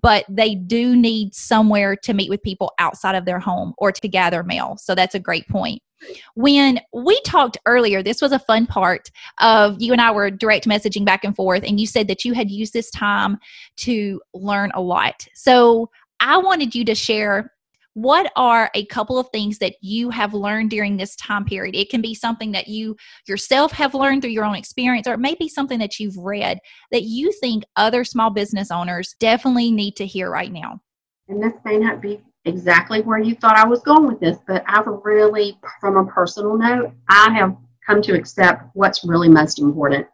but 0.00 0.24
they 0.28 0.54
do 0.54 0.96
need 0.96 1.34
somewhere 1.34 1.94
to 1.96 2.14
meet 2.14 2.30
with 2.30 2.42
people 2.42 2.72
outside 2.78 3.14
of 3.14 3.26
their 3.26 3.38
home 3.38 3.74
or 3.76 3.92
to 3.92 4.08
gather 4.08 4.42
mail. 4.42 4.76
So 4.78 4.94
that's 4.94 5.14
a 5.14 5.20
great 5.20 5.46
point. 5.48 5.82
When 6.34 6.80
we 6.92 7.20
talked 7.20 7.58
earlier, 7.66 8.02
this 8.02 8.22
was 8.22 8.32
a 8.32 8.38
fun 8.38 8.66
part 8.66 9.10
of 9.40 9.80
you 9.80 9.92
and 9.92 10.00
I 10.00 10.10
were 10.10 10.30
direct 10.30 10.66
messaging 10.66 11.04
back 11.04 11.22
and 11.24 11.36
forth, 11.36 11.62
and 11.64 11.78
you 11.78 11.86
said 11.86 12.08
that 12.08 12.24
you 12.24 12.32
had 12.32 12.50
used 12.50 12.72
this 12.72 12.90
time 12.90 13.38
to 13.78 14.20
learn 14.34 14.72
a 14.74 14.80
lot. 14.80 15.26
So 15.34 15.90
I 16.18 16.38
wanted 16.38 16.74
you 16.74 16.84
to 16.86 16.94
share 16.94 17.52
what 17.94 18.32
are 18.36 18.70
a 18.74 18.86
couple 18.86 19.18
of 19.18 19.28
things 19.30 19.58
that 19.58 19.74
you 19.80 20.10
have 20.10 20.34
learned 20.34 20.70
during 20.70 20.96
this 20.96 21.14
time 21.16 21.44
period 21.44 21.74
it 21.74 21.90
can 21.90 22.00
be 22.00 22.14
something 22.14 22.52
that 22.52 22.68
you 22.68 22.96
yourself 23.26 23.72
have 23.72 23.94
learned 23.94 24.22
through 24.22 24.30
your 24.30 24.44
own 24.44 24.54
experience 24.54 25.06
or 25.06 25.14
it 25.14 25.20
may 25.20 25.34
be 25.34 25.48
something 25.48 25.78
that 25.78 25.98
you've 25.98 26.16
read 26.16 26.58
that 26.90 27.02
you 27.02 27.32
think 27.40 27.64
other 27.76 28.04
small 28.04 28.30
business 28.30 28.70
owners 28.70 29.14
definitely 29.20 29.70
need 29.70 29.94
to 29.94 30.06
hear 30.06 30.30
right 30.30 30.52
now 30.52 30.80
and 31.28 31.42
this 31.42 31.54
may 31.64 31.78
not 31.78 32.00
be 32.00 32.20
exactly 32.44 33.02
where 33.02 33.18
you 33.18 33.34
thought 33.34 33.56
I 33.56 33.66
was 33.66 33.80
going 33.80 34.06
with 34.06 34.20
this, 34.20 34.38
but 34.46 34.64
I've 34.66 34.86
really, 34.86 35.58
from 35.80 35.96
a 35.96 36.10
personal 36.10 36.56
note, 36.58 36.92
I 37.08 37.32
have 37.32 37.56
come 37.86 38.02
to 38.02 38.14
accept 38.14 38.64
what's 38.74 39.04
really 39.04 39.28
most 39.28 39.58
important. 39.58 40.06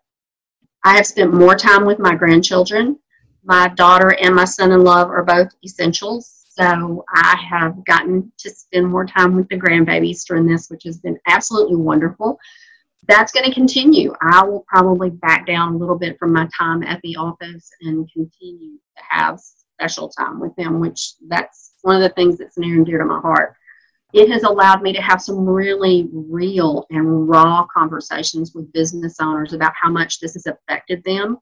I 0.85 0.97
have 0.97 1.06
spent 1.06 1.35
more 1.35 1.54
time 1.54 1.85
with 1.85 1.99
my 1.99 2.14
grandchildren. 2.14 2.99
My 3.44 3.68
daughter 3.68 4.14
and 4.20 4.35
my 4.35 4.44
son 4.44 4.73
in 4.73 4.85
law 4.85 5.04
are 5.04 5.25
both 5.25 5.49
essentials. 5.64 6.38
So 6.58 7.04
I 7.14 7.36
have 7.48 7.84
gotten 7.84 8.32
to 8.38 8.50
spend 8.50 8.88
more 8.88 9.06
time 9.06 9.36
with 9.36 9.48
the 9.48 9.56
grandbabies 9.56 10.24
during 10.26 10.46
this, 10.46 10.68
which 10.68 10.82
has 10.84 10.98
been 10.98 11.16
absolutely 11.26 11.76
wonderful. 11.76 12.38
That's 13.06 13.32
going 13.32 13.46
to 13.46 13.54
continue. 13.54 14.12
I 14.20 14.42
will 14.42 14.64
probably 14.66 15.10
back 15.10 15.46
down 15.46 15.74
a 15.74 15.76
little 15.76 15.98
bit 15.98 16.18
from 16.18 16.32
my 16.32 16.48
time 16.58 16.82
at 16.82 17.00
the 17.02 17.16
office 17.16 17.70
and 17.82 18.10
continue 18.12 18.76
to 18.76 19.02
have 19.08 19.38
special 19.38 20.08
time 20.08 20.40
with 20.40 20.54
them, 20.56 20.80
which 20.80 21.12
that's 21.28 21.74
one 21.82 21.94
of 21.96 22.02
the 22.02 22.10
things 22.10 22.38
that's 22.38 22.58
near 22.58 22.74
and 22.74 22.84
dear 22.84 22.98
to 22.98 23.04
my 23.04 23.20
heart. 23.20 23.54
It 24.12 24.28
has 24.30 24.42
allowed 24.42 24.82
me 24.82 24.92
to 24.94 25.02
have 25.02 25.22
some 25.22 25.46
really 25.46 26.08
real 26.12 26.86
and 26.90 27.28
raw 27.28 27.66
conversations 27.72 28.52
with 28.54 28.72
business 28.72 29.16
owners 29.20 29.52
about 29.52 29.74
how 29.80 29.90
much 29.90 30.18
this 30.18 30.34
has 30.34 30.46
affected 30.46 31.04
them. 31.04 31.38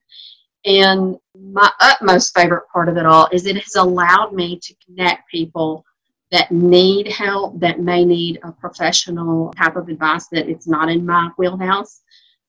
And 0.67 1.15
my 1.33 1.71
utmost 1.79 2.35
favorite 2.35 2.67
part 2.71 2.89
of 2.89 2.97
it 2.97 3.05
all 3.05 3.29
is 3.31 3.45
it 3.45 3.55
has 3.55 3.75
allowed 3.75 4.33
me 4.33 4.59
to 4.59 4.75
connect 4.85 5.29
people 5.31 5.85
that 6.29 6.51
need 6.51 7.07
help, 7.07 7.57
that 7.61 7.79
may 7.79 8.03
need 8.03 8.39
a 8.43 8.51
professional 8.51 9.53
type 9.53 9.77
of 9.77 9.87
advice 9.87 10.27
that 10.27 10.49
it's 10.49 10.67
not 10.67 10.89
in 10.89 11.05
my 11.05 11.29
wheelhouse. 11.37 12.01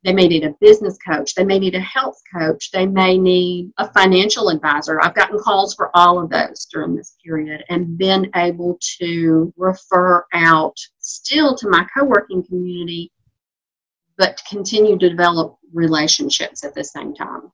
They 0.03 0.13
may 0.13 0.27
need 0.27 0.45
a 0.45 0.55
business 0.61 0.99
coach. 0.99 1.37
They 1.37 1.45
may 1.45 1.61
need 1.61 1.77
a 1.77 1.81
health 1.81 2.21
coach. 2.35 2.73
They 2.73 2.87
may 2.87 3.19
need 3.19 3.71
a 3.79 3.89
financial 3.93 4.49
advisor. 4.49 5.01
I've 5.01 5.15
gotten 5.15 5.39
calls 5.39 5.77
for 5.77 5.97
all 5.97 6.21
of 6.21 6.29
those 6.29 6.67
during 6.73 6.97
this 6.97 7.17
period 7.25 7.65
and 7.69 7.97
been 7.97 8.29
able 8.35 8.81
to 8.99 9.53
refer 9.57 10.25
out 10.35 10.77
still 10.99 11.57
to 11.57 11.69
my 11.69 11.87
co 11.97 12.05
working 12.05 12.43
community, 12.43 13.13
but 14.17 14.41
continue 14.49 14.99
to 14.99 15.09
develop 15.09 15.57
relationships 15.73 16.65
at 16.65 16.75
the 16.75 16.83
same 16.83 17.15
time. 17.15 17.53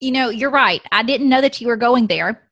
You 0.00 0.12
know, 0.12 0.28
you're 0.28 0.50
right. 0.50 0.82
I 0.92 1.02
didn't 1.02 1.28
know 1.28 1.40
that 1.40 1.60
you 1.60 1.68
were 1.68 1.76
going 1.76 2.06
there, 2.06 2.42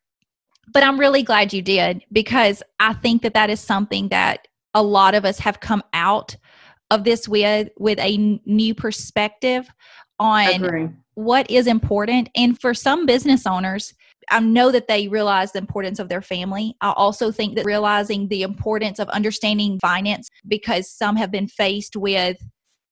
but 0.72 0.82
I'm 0.82 0.98
really 0.98 1.22
glad 1.22 1.52
you 1.52 1.62
did 1.62 2.04
because 2.12 2.62
I 2.80 2.94
think 2.94 3.22
that 3.22 3.34
that 3.34 3.50
is 3.50 3.60
something 3.60 4.08
that 4.08 4.48
a 4.72 4.82
lot 4.82 5.14
of 5.14 5.24
us 5.24 5.38
have 5.40 5.60
come 5.60 5.82
out 5.92 6.36
of 6.90 7.04
this 7.04 7.28
with 7.28 7.68
with 7.78 7.98
a 7.98 8.40
new 8.44 8.74
perspective 8.74 9.68
on 10.18 10.96
what 11.14 11.50
is 11.50 11.66
important 11.66 12.28
and 12.34 12.60
for 12.60 12.74
some 12.74 13.06
business 13.06 13.46
owners 13.46 13.94
I 14.30 14.40
know 14.40 14.70
that 14.70 14.88
they 14.88 15.08
realize 15.08 15.52
the 15.52 15.58
importance 15.58 15.98
of 15.98 16.08
their 16.08 16.22
family. 16.22 16.76
I 16.80 16.92
also 16.92 17.30
think 17.30 17.56
that 17.56 17.64
realizing 17.64 18.28
the 18.28 18.42
importance 18.42 18.98
of 18.98 19.08
understanding 19.08 19.78
finance 19.80 20.30
because 20.46 20.90
some 20.90 21.16
have 21.16 21.30
been 21.30 21.48
faced 21.48 21.96
with 21.96 22.36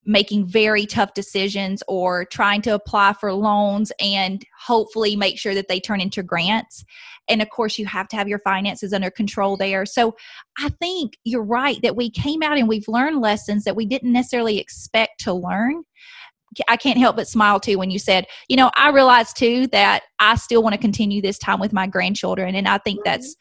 making 0.05 0.47
very 0.47 0.87
tough 0.87 1.15
decisions 1.15 1.83
or 1.87 2.25
trying 2.25 2.63
to 2.63 2.75
apply 2.75 3.13
for 3.15 3.33
loans 3.33 3.93
and 4.01 4.45
hopefully 4.59 5.15
make 5.15 5.39
sure 5.39 5.55
that 5.55 5.69
they 5.69 5.79
turn 5.79 6.01
into 6.01 6.23
grants. 6.23 6.85
And 7.29 7.41
of 7.41 7.51
course, 7.51 7.79
you 7.79 7.87
have 7.87 8.09
to 8.09 8.17
have 8.17 8.29
your 8.29 8.41
finances 8.41 8.93
under 8.93 9.11
control 9.11 9.57
there. 9.57 9.87
So 9.87 10.17
I 10.59 10.71
think 10.81 11.19
you're 11.25 11.45
right 11.45 11.81
that 11.83 11.97
we 11.97 12.11
came 12.11 12.43
out 12.43 12.59
and 12.59 12.69
we've 12.69 12.89
learned 12.89 13.21
lessons 13.21 13.65
that 13.65 13.77
we 13.77 13.87
didn't 13.87 14.13
necessarily 14.13 14.59
expect 14.59 15.21
to 15.21 15.33
learn. 15.33 15.85
I 16.69 16.77
can't 16.77 16.99
help 16.99 17.17
but 17.17 17.29
smile 17.29 17.61
too 17.61 17.79
when 17.79 17.91
you 17.91 17.99
said, 17.99 18.27
you 18.49 18.57
know, 18.57 18.71
I 18.75 18.91
realize 18.91 19.33
too 19.33 19.69
that 19.69 20.03
I 20.19 20.35
still 20.35 20.63
want 20.63 20.75
to 20.75 20.81
continue 20.81 21.23
this 21.23 21.39
time 21.39 21.61
with 21.61 21.73
my 21.73 21.87
grandchildren. 21.87 22.55
And 22.55 22.69
I 22.69 22.79
think 22.79 22.99
mm-hmm. 22.99 23.11
that's 23.11 23.37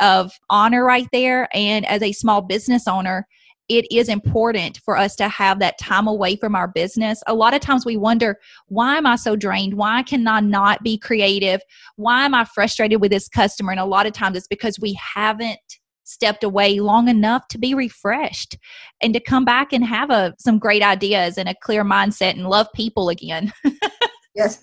of 0.00 0.32
honor 0.48 0.84
right 0.84 1.08
there. 1.12 1.48
And 1.52 1.84
as 1.86 2.02
a 2.02 2.12
small 2.12 2.40
business 2.40 2.88
owner, 2.88 3.26
it 3.68 3.86
is 3.90 4.08
important 4.08 4.78
for 4.84 4.96
us 4.96 5.16
to 5.16 5.28
have 5.28 5.58
that 5.58 5.78
time 5.78 6.06
away 6.06 6.36
from 6.36 6.54
our 6.54 6.68
business. 6.68 7.22
A 7.26 7.34
lot 7.34 7.54
of 7.54 7.60
times 7.60 7.86
we 7.86 7.96
wonder, 7.96 8.38
why 8.68 8.96
am 8.96 9.06
I 9.06 9.16
so 9.16 9.36
drained? 9.36 9.74
Why 9.74 10.02
can 10.02 10.26
I 10.28 10.40
not 10.40 10.82
be 10.82 10.98
creative? 10.98 11.60
Why 11.96 12.24
am 12.24 12.34
I 12.34 12.44
frustrated 12.44 13.00
with 13.00 13.10
this 13.10 13.28
customer? 13.28 13.72
And 13.72 13.80
a 13.80 13.86
lot 13.86 14.06
of 14.06 14.12
times 14.12 14.36
it's 14.36 14.46
because 14.46 14.78
we 14.78 14.98
haven't 15.14 15.60
stepped 16.04 16.44
away 16.44 16.80
long 16.80 17.08
enough 17.08 17.48
to 17.48 17.58
be 17.58 17.74
refreshed 17.74 18.58
and 19.00 19.14
to 19.14 19.20
come 19.20 19.44
back 19.44 19.72
and 19.72 19.84
have 19.84 20.10
a, 20.10 20.34
some 20.38 20.58
great 20.58 20.82
ideas 20.82 21.38
and 21.38 21.48
a 21.48 21.54
clear 21.62 21.84
mindset 21.84 22.32
and 22.32 22.48
love 22.48 22.66
people 22.74 23.08
again. 23.08 23.52
yes. 24.34 24.62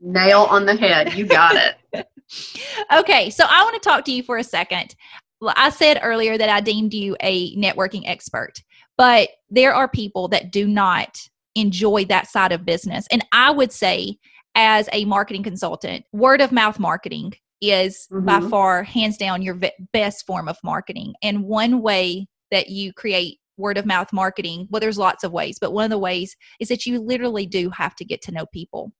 Nail 0.00 0.46
on 0.48 0.64
the 0.64 0.74
head. 0.74 1.12
You 1.12 1.26
got 1.26 1.56
it. 1.56 1.76
okay, 2.92 3.28
so 3.30 3.44
I 3.48 3.62
want 3.64 3.74
to 3.80 3.88
talk 3.88 4.04
to 4.06 4.12
you 4.12 4.22
for 4.22 4.38
a 4.38 4.44
second 4.44 4.94
I 5.42 5.70
said 5.70 6.00
earlier 6.02 6.36
that 6.36 6.50
I 6.50 6.60
deemed 6.60 6.92
you 6.92 7.16
a 7.20 7.56
networking 7.56 8.02
expert, 8.06 8.62
but 8.98 9.30
there 9.48 9.74
are 9.74 9.88
people 9.88 10.28
that 10.28 10.52
do 10.52 10.68
not 10.68 11.18
enjoy 11.54 12.04
that 12.06 12.28
side 12.28 12.52
of 12.52 12.64
business. 12.64 13.06
And 13.10 13.24
I 13.32 13.50
would 13.50 13.72
say, 13.72 14.18
as 14.54 14.88
a 14.92 15.04
marketing 15.04 15.42
consultant, 15.42 16.04
word 16.12 16.40
of 16.40 16.52
mouth 16.52 16.78
marketing 16.78 17.34
is 17.60 18.06
mm-hmm. 18.10 18.26
by 18.26 18.40
far, 18.40 18.82
hands 18.82 19.16
down, 19.16 19.42
your 19.42 19.58
best 19.92 20.26
form 20.26 20.48
of 20.48 20.58
marketing. 20.64 21.14
And 21.22 21.44
one 21.44 21.82
way 21.82 22.26
that 22.50 22.68
you 22.68 22.92
create 22.92 23.38
word 23.56 23.78
of 23.78 23.86
mouth 23.86 24.12
marketing, 24.12 24.66
well, 24.70 24.80
there's 24.80 24.98
lots 24.98 25.22
of 25.22 25.32
ways, 25.32 25.58
but 25.60 25.72
one 25.72 25.84
of 25.84 25.90
the 25.90 25.98
ways 25.98 26.36
is 26.58 26.68
that 26.68 26.86
you 26.86 26.98
literally 26.98 27.46
do 27.46 27.70
have 27.70 27.94
to 27.96 28.04
get 28.04 28.22
to 28.22 28.32
know 28.32 28.46
people. 28.46 28.92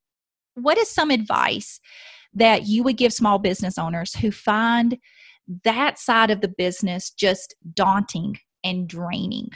What 0.55 0.77
is 0.77 0.89
some 0.89 1.11
advice 1.11 1.79
that 2.33 2.65
you 2.67 2.83
would 2.83 2.97
give 2.97 3.13
small 3.13 3.39
business 3.39 3.77
owners 3.77 4.15
who 4.15 4.31
find 4.31 4.97
that 5.63 5.99
side 5.99 6.31
of 6.31 6.41
the 6.41 6.53
business 6.57 7.11
just 7.11 7.55
daunting 7.73 8.39
and 8.63 8.87
draining? 8.87 9.49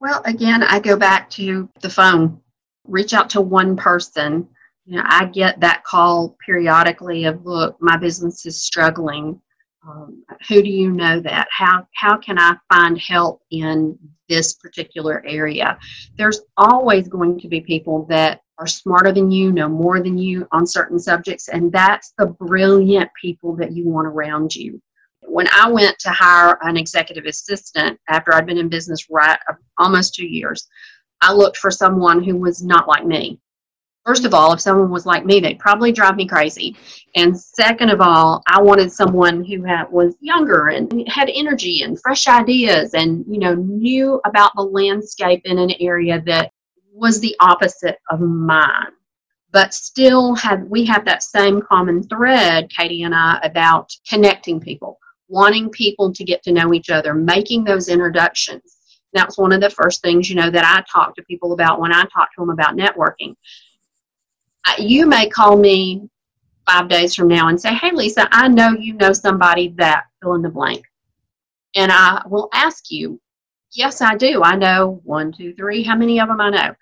Well, 0.00 0.22
again, 0.24 0.62
I 0.62 0.80
go 0.80 0.96
back 0.96 1.30
to 1.30 1.68
the 1.80 1.90
phone. 1.90 2.40
Reach 2.84 3.14
out 3.14 3.30
to 3.30 3.40
one 3.40 3.76
person. 3.76 4.48
You 4.84 4.96
know, 4.96 5.04
I 5.06 5.26
get 5.26 5.60
that 5.60 5.84
call 5.84 6.36
periodically 6.44 7.24
of, 7.24 7.44
look, 7.46 7.76
my 7.80 7.96
business 7.96 8.44
is 8.46 8.64
struggling. 8.64 9.40
Um, 9.86 10.24
who 10.48 10.62
do 10.62 10.68
you 10.68 10.90
know 10.90 11.20
that? 11.20 11.48
How 11.50 11.86
how 11.94 12.16
can 12.16 12.38
I 12.38 12.56
find 12.72 12.98
help 12.98 13.42
in 13.50 13.98
this 14.28 14.54
particular 14.54 15.24
area? 15.26 15.78
There's 16.16 16.40
always 16.56 17.08
going 17.08 17.38
to 17.40 17.48
be 17.48 17.60
people 17.60 18.06
that 18.08 18.41
are 18.58 18.66
smarter 18.66 19.12
than 19.12 19.30
you, 19.30 19.52
know 19.52 19.68
more 19.68 20.00
than 20.00 20.18
you 20.18 20.46
on 20.52 20.66
certain 20.66 20.98
subjects, 20.98 21.48
and 21.48 21.72
that's 21.72 22.12
the 22.18 22.26
brilliant 22.26 23.10
people 23.20 23.56
that 23.56 23.72
you 23.72 23.88
want 23.88 24.06
around 24.06 24.54
you. 24.54 24.80
When 25.22 25.48
I 25.48 25.70
went 25.70 25.98
to 26.00 26.10
hire 26.10 26.58
an 26.62 26.76
executive 26.76 27.24
assistant 27.24 27.98
after 28.08 28.34
I'd 28.34 28.46
been 28.46 28.58
in 28.58 28.68
business 28.68 29.08
right 29.10 29.38
almost 29.78 30.14
two 30.14 30.26
years, 30.26 30.68
I 31.20 31.32
looked 31.32 31.56
for 31.56 31.70
someone 31.70 32.22
who 32.22 32.36
was 32.36 32.62
not 32.62 32.88
like 32.88 33.06
me. 33.06 33.38
First 34.04 34.24
of 34.24 34.34
all, 34.34 34.52
if 34.52 34.60
someone 34.60 34.90
was 34.90 35.06
like 35.06 35.24
me, 35.24 35.38
they'd 35.38 35.60
probably 35.60 35.92
drive 35.92 36.16
me 36.16 36.26
crazy. 36.26 36.76
And 37.14 37.38
second 37.38 37.90
of 37.90 38.00
all, 38.00 38.42
I 38.48 38.60
wanted 38.60 38.90
someone 38.90 39.44
who 39.44 39.62
had, 39.62 39.84
was 39.92 40.16
younger 40.20 40.68
and 40.68 41.08
had 41.08 41.30
energy 41.32 41.82
and 41.82 42.00
fresh 42.00 42.26
ideas 42.26 42.94
and, 42.94 43.24
you 43.28 43.38
know, 43.38 43.54
knew 43.54 44.20
about 44.24 44.50
the 44.56 44.62
landscape 44.62 45.42
in 45.44 45.56
an 45.56 45.70
area 45.78 46.20
that 46.26 46.50
was 47.02 47.18
the 47.18 47.34
opposite 47.40 47.98
of 48.10 48.20
mine. 48.20 48.92
But 49.50 49.74
still 49.74 50.34
have 50.36 50.62
we 50.62 50.86
have 50.86 51.04
that 51.04 51.22
same 51.22 51.60
common 51.60 52.04
thread 52.04 52.70
katie 52.70 53.02
and 53.02 53.14
i 53.14 53.38
about 53.42 53.90
connecting 54.08 54.58
people 54.60 54.98
wanting 55.28 55.68
people 55.70 56.12
to 56.12 56.24
get 56.24 56.42
to 56.44 56.52
know 56.52 56.72
each 56.72 56.90
other 56.90 57.12
making 57.12 57.64
those 57.64 57.88
introductions. 57.88 58.76
That's 59.12 59.36
one 59.36 59.52
of 59.52 59.60
the 59.60 59.68
first 59.68 60.00
things 60.00 60.30
you 60.30 60.36
know 60.36 60.48
that 60.48 60.64
i 60.64 60.82
talk 60.90 61.14
to 61.16 61.22
people 61.24 61.52
about 61.52 61.80
when 61.80 61.92
i 61.92 62.04
talk 62.04 62.32
to 62.34 62.40
them 62.40 62.50
about 62.50 62.76
networking. 62.76 63.34
You 64.78 65.06
may 65.06 65.28
call 65.28 65.56
me 65.56 66.08
five 66.70 66.88
days 66.88 67.14
from 67.14 67.28
now 67.28 67.48
and 67.48 67.60
say 67.60 67.74
hey 67.74 67.90
lisa 67.90 68.28
i 68.30 68.46
know 68.46 68.70
you 68.70 68.94
know 68.94 69.12
somebody 69.12 69.74
that 69.76 70.04
fill 70.22 70.34
in 70.34 70.42
the 70.42 70.48
blank. 70.48 70.84
And 71.74 71.90
I 71.90 72.22
will 72.28 72.48
ask 72.54 72.90
you, 72.90 73.20
yes, 73.72 74.00
I 74.00 74.16
do. 74.16 74.42
I 74.42 74.56
know 74.56 75.00
one, 75.04 75.32
two, 75.32 75.54
three. 75.54 75.82
How 75.82 75.96
many 75.96 76.20
of 76.20 76.28
them 76.28 76.40
I 76.40 76.50
know? 76.50 76.74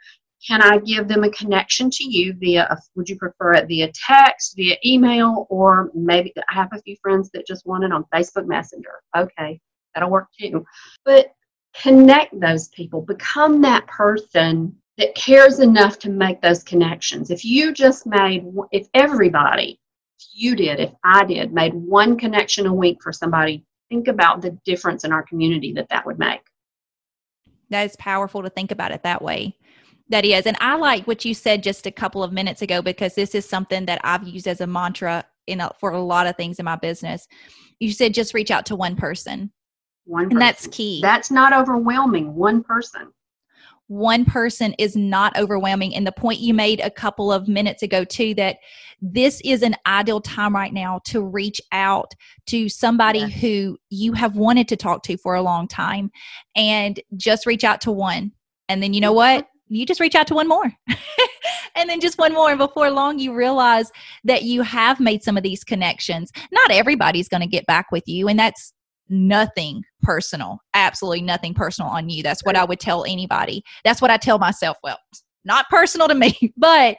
Can 0.46 0.62
I 0.62 0.78
give 0.78 1.06
them 1.06 1.24
a 1.24 1.30
connection 1.30 1.90
to 1.90 2.04
you 2.04 2.32
via, 2.34 2.66
a, 2.70 2.78
would 2.94 3.08
you 3.08 3.16
prefer 3.16 3.54
it 3.54 3.68
via 3.68 3.92
text, 3.92 4.54
via 4.56 4.76
email, 4.84 5.46
or 5.50 5.90
maybe 5.94 6.32
I 6.48 6.54
have 6.54 6.70
a 6.72 6.80
few 6.80 6.96
friends 7.02 7.30
that 7.34 7.46
just 7.46 7.66
want 7.66 7.84
it 7.84 7.92
on 7.92 8.06
Facebook 8.14 8.46
Messenger. 8.46 9.02
Okay, 9.16 9.60
that'll 9.94 10.10
work 10.10 10.28
too. 10.38 10.64
But 11.04 11.32
connect 11.74 12.38
those 12.40 12.68
people, 12.68 13.02
become 13.02 13.60
that 13.62 13.86
person 13.86 14.74
that 14.96 15.14
cares 15.14 15.60
enough 15.60 15.98
to 15.98 16.10
make 16.10 16.40
those 16.40 16.62
connections. 16.62 17.30
If 17.30 17.44
you 17.44 17.72
just 17.72 18.06
made, 18.06 18.44
if 18.72 18.88
everybody, 18.94 19.78
if 20.18 20.26
you 20.32 20.56
did, 20.56 20.80
if 20.80 20.92
I 21.04 21.24
did, 21.24 21.52
made 21.52 21.74
one 21.74 22.18
connection 22.18 22.66
a 22.66 22.74
week 22.74 22.98
for 23.02 23.12
somebody, 23.12 23.64
think 23.90 24.08
about 24.08 24.40
the 24.40 24.58
difference 24.64 25.04
in 25.04 25.12
our 25.12 25.22
community 25.22 25.72
that 25.74 25.88
that 25.90 26.04
would 26.06 26.18
make. 26.18 26.40
That 27.70 27.84
is 27.84 27.96
powerful 27.96 28.42
to 28.42 28.50
think 28.50 28.70
about 28.70 28.92
it 28.92 29.02
that 29.02 29.22
way. 29.22 29.56
That 30.08 30.24
is. 30.24 30.46
And 30.46 30.56
I 30.60 30.76
like 30.76 31.06
what 31.06 31.24
you 31.24 31.34
said 31.34 31.62
just 31.62 31.86
a 31.86 31.92
couple 31.92 32.22
of 32.22 32.32
minutes 32.32 32.62
ago 32.62 32.82
because 32.82 33.14
this 33.14 33.34
is 33.34 33.48
something 33.48 33.86
that 33.86 34.00
I've 34.02 34.26
used 34.26 34.48
as 34.48 34.60
a 34.60 34.66
mantra 34.66 35.24
in 35.46 35.60
a, 35.60 35.70
for 35.78 35.92
a 35.92 36.00
lot 36.00 36.26
of 36.26 36.36
things 36.36 36.58
in 36.58 36.64
my 36.64 36.76
business. 36.76 37.28
You 37.78 37.92
said 37.92 38.12
just 38.12 38.34
reach 38.34 38.50
out 38.50 38.66
to 38.66 38.76
one 38.76 38.96
person. 38.96 39.52
One 40.06 40.24
person. 40.24 40.36
And 40.36 40.42
that's 40.42 40.66
key. 40.66 41.00
That's 41.00 41.30
not 41.30 41.52
overwhelming. 41.52 42.34
One 42.34 42.62
person 42.62 43.12
one 43.90 44.24
person 44.24 44.72
is 44.78 44.94
not 44.94 45.36
overwhelming. 45.36 45.96
And 45.96 46.06
the 46.06 46.12
point 46.12 46.38
you 46.38 46.54
made 46.54 46.78
a 46.78 46.92
couple 46.92 47.32
of 47.32 47.48
minutes 47.48 47.82
ago, 47.82 48.04
too, 48.04 48.34
that 48.34 48.58
this 49.02 49.40
is 49.44 49.64
an 49.64 49.74
ideal 49.84 50.20
time 50.20 50.54
right 50.54 50.72
now 50.72 51.00
to 51.06 51.20
reach 51.20 51.60
out 51.72 52.14
to 52.46 52.68
somebody 52.68 53.28
who 53.28 53.76
you 53.88 54.12
have 54.12 54.36
wanted 54.36 54.68
to 54.68 54.76
talk 54.76 55.02
to 55.02 55.16
for 55.16 55.34
a 55.34 55.42
long 55.42 55.66
time 55.66 56.12
and 56.54 57.00
just 57.16 57.46
reach 57.46 57.64
out 57.64 57.80
to 57.80 57.90
one. 57.90 58.30
And 58.68 58.80
then 58.80 58.94
you 58.94 59.00
know 59.00 59.12
what? 59.12 59.48
You 59.66 59.84
just 59.84 60.00
reach 60.00 60.14
out 60.14 60.28
to 60.28 60.34
one 60.34 60.46
more. 60.46 60.72
and 61.74 61.90
then 61.90 62.00
just 62.00 62.16
one 62.16 62.32
more. 62.32 62.50
And 62.50 62.58
before 62.58 62.92
long, 62.92 63.18
you 63.18 63.34
realize 63.34 63.90
that 64.22 64.44
you 64.44 64.62
have 64.62 65.00
made 65.00 65.24
some 65.24 65.36
of 65.36 65.42
these 65.42 65.64
connections. 65.64 66.30
Not 66.52 66.70
everybody's 66.70 67.28
going 67.28 67.40
to 67.40 67.48
get 67.48 67.66
back 67.66 67.90
with 67.90 68.06
you. 68.06 68.28
And 68.28 68.38
that's 68.38 68.72
nothing 69.10 69.84
personal, 70.02 70.60
absolutely 70.74 71.22
nothing 71.22 71.52
personal 71.54 71.90
on 71.90 72.08
you. 72.08 72.22
That's 72.22 72.44
what 72.44 72.56
I 72.56 72.64
would 72.64 72.80
tell 72.80 73.04
anybody. 73.04 73.62
That's 73.84 74.00
what 74.00 74.10
I 74.10 74.16
tell 74.16 74.38
myself. 74.38 74.76
Well, 74.82 74.98
not 75.44 75.68
personal 75.68 76.08
to 76.08 76.14
me, 76.14 76.36
but 76.56 76.96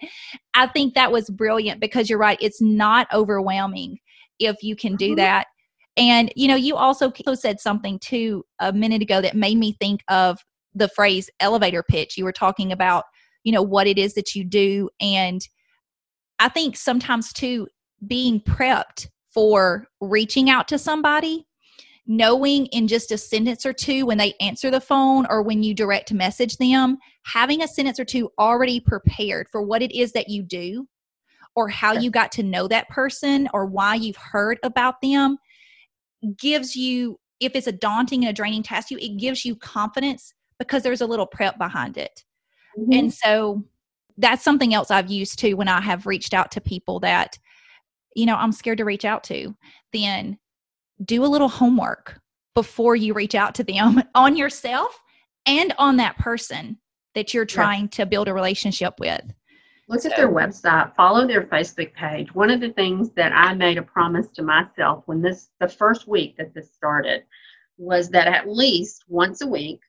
I 0.54 0.68
think 0.68 0.94
that 0.94 1.12
was 1.12 1.30
brilliant 1.30 1.80
because 1.80 2.10
you're 2.10 2.20
right. 2.20 2.38
It's 2.42 2.62
not 2.62 3.08
overwhelming 3.14 3.98
if 4.40 4.58
you 4.62 4.76
can 4.76 4.96
do 4.96 5.10
mm-hmm. 5.10 5.16
that. 5.16 5.48
And, 5.98 6.32
you 6.36 6.48
know, 6.48 6.56
you 6.56 6.76
also 6.76 7.12
said 7.36 7.60
something 7.60 8.00
too 8.00 8.46
a 8.60 8.72
minute 8.72 9.02
ago 9.02 9.22
that 9.22 9.36
made 9.36 9.58
me 9.58 9.76
think 9.80 10.02
of 10.08 10.40
the 10.74 10.88
phrase 10.88 11.30
elevator 11.40 11.84
pitch. 11.84 12.18
You 12.18 12.24
were 12.24 12.32
talking 12.32 12.72
about, 12.72 13.06
you 13.44 13.52
know, 13.52 13.62
what 13.62 13.88
it 13.88 13.98
is 13.98 14.14
that 14.14 14.34
you 14.34 14.46
do. 14.46 14.90
And 15.02 15.42
I 16.40 16.48
think 16.50 16.78
sometimes 16.78 17.34
too, 17.34 17.68
being 18.08 18.40
prepped 18.40 19.10
for 19.34 19.88
reaching 20.00 20.50
out 20.50 20.68
to 20.70 20.78
somebody 20.78 21.46
knowing 22.08 22.66
in 22.68 22.88
just 22.88 23.12
a 23.12 23.18
sentence 23.18 23.66
or 23.66 23.74
two 23.74 24.06
when 24.06 24.18
they 24.18 24.34
answer 24.40 24.72
the 24.72 24.82
phone 24.82 25.26
or 25.30 25.42
when 25.42 25.64
you 25.64 25.74
direct 25.74 26.12
message 26.12 26.58
them, 26.58 26.98
having 27.26 27.62
a 27.62 27.68
sentence 27.68 28.00
or 28.00 28.06
two 28.06 28.32
already 28.40 28.80
prepared 28.80 29.48
for 29.52 29.62
what 29.62 29.82
it 29.82 29.96
is 29.96 30.12
that 30.14 30.30
you 30.30 30.42
do 30.42 30.88
or 31.56 31.70
how 31.70 31.94
you 31.94 32.10
got 32.10 32.32
to 32.32 32.44
know 32.44 32.68
that 32.68 32.90
person 32.90 33.50
or 33.54 33.66
why 33.66 33.96
you've 33.96 34.18
heard 34.18 34.60
about 34.64 35.02
them 35.02 35.38
gives 36.38 36.76
you 36.76 37.20
if 37.40 37.56
it's 37.56 37.68
a 37.68 37.72
daunting 37.72 38.24
and 38.24 38.30
a 38.30 38.34
draining 38.34 38.64
task 38.64 38.92
you 38.92 38.98
it 39.00 39.18
gives 39.18 39.44
you 39.44 39.56
confidence 39.56 40.34
because 40.60 40.84
there's 40.84 41.02
a 41.02 41.08
little 41.08 41.26
prep 41.26 41.58
behind 41.58 41.98
it 41.98 42.24
mm-hmm. 42.78 42.94
and 42.94 43.14
so 43.14 43.64
that's 44.18 44.44
something 44.44 44.74
else 44.74 44.92
i've 44.92 45.10
used 45.10 45.40
too 45.40 45.58
when 45.58 45.68
i 45.68 45.82
have 45.82 46.06
reached 46.06 46.34
out 46.34 46.52
to 46.52 46.62
people 46.62 47.00
that 47.00 47.40
you 48.16 48.26
know 48.26 48.36
i'm 48.36 48.52
scared 48.52 48.78
to 48.78 48.86
reach 48.86 49.06
out 49.06 49.24
to 49.24 49.56
then 49.94 50.38
do 51.04 51.26
a 51.26 51.28
little 51.28 51.50
homework 51.50 52.20
before 52.56 52.96
you 52.96 53.14
reach 53.14 53.36
out 53.36 53.56
to 53.56 53.64
them 53.64 54.02
on 54.16 54.36
yourself 54.36 55.00
and 55.46 55.74
on 55.78 55.98
that 55.98 56.18
person 56.18 56.78
that 57.16 57.34
you're 57.34 57.46
trying 57.46 57.90
to 57.90 58.06
build 58.06 58.28
a 58.28 58.34
relationship 58.34 58.94
with. 59.00 59.22
Look 59.88 60.02
so. 60.02 60.10
at 60.10 60.16
their 60.16 60.30
website, 60.30 60.96
follow 60.96 61.28
their 61.28 61.44
Facebook 61.44 61.94
page. 61.94 62.34
One 62.34 62.50
of 62.50 62.62
the 62.62 62.72
things 62.72 63.12
that 63.12 63.34
I 63.34 63.54
made 63.54 63.78
a 63.78 63.84
promise 63.84 64.28
to 64.32 64.44
myself 64.44 65.04
when 65.06 65.22
this, 65.22 65.50
the 65.60 65.68
first 65.68 66.08
week 66.08 66.38
that 66.38 66.54
this 66.54 66.74
started, 66.74 67.24
was 67.78 68.10
that 68.10 68.28
at 68.28 68.48
least 68.48 69.04
once 69.08 69.42
a 69.42 69.48
week, 69.48 69.82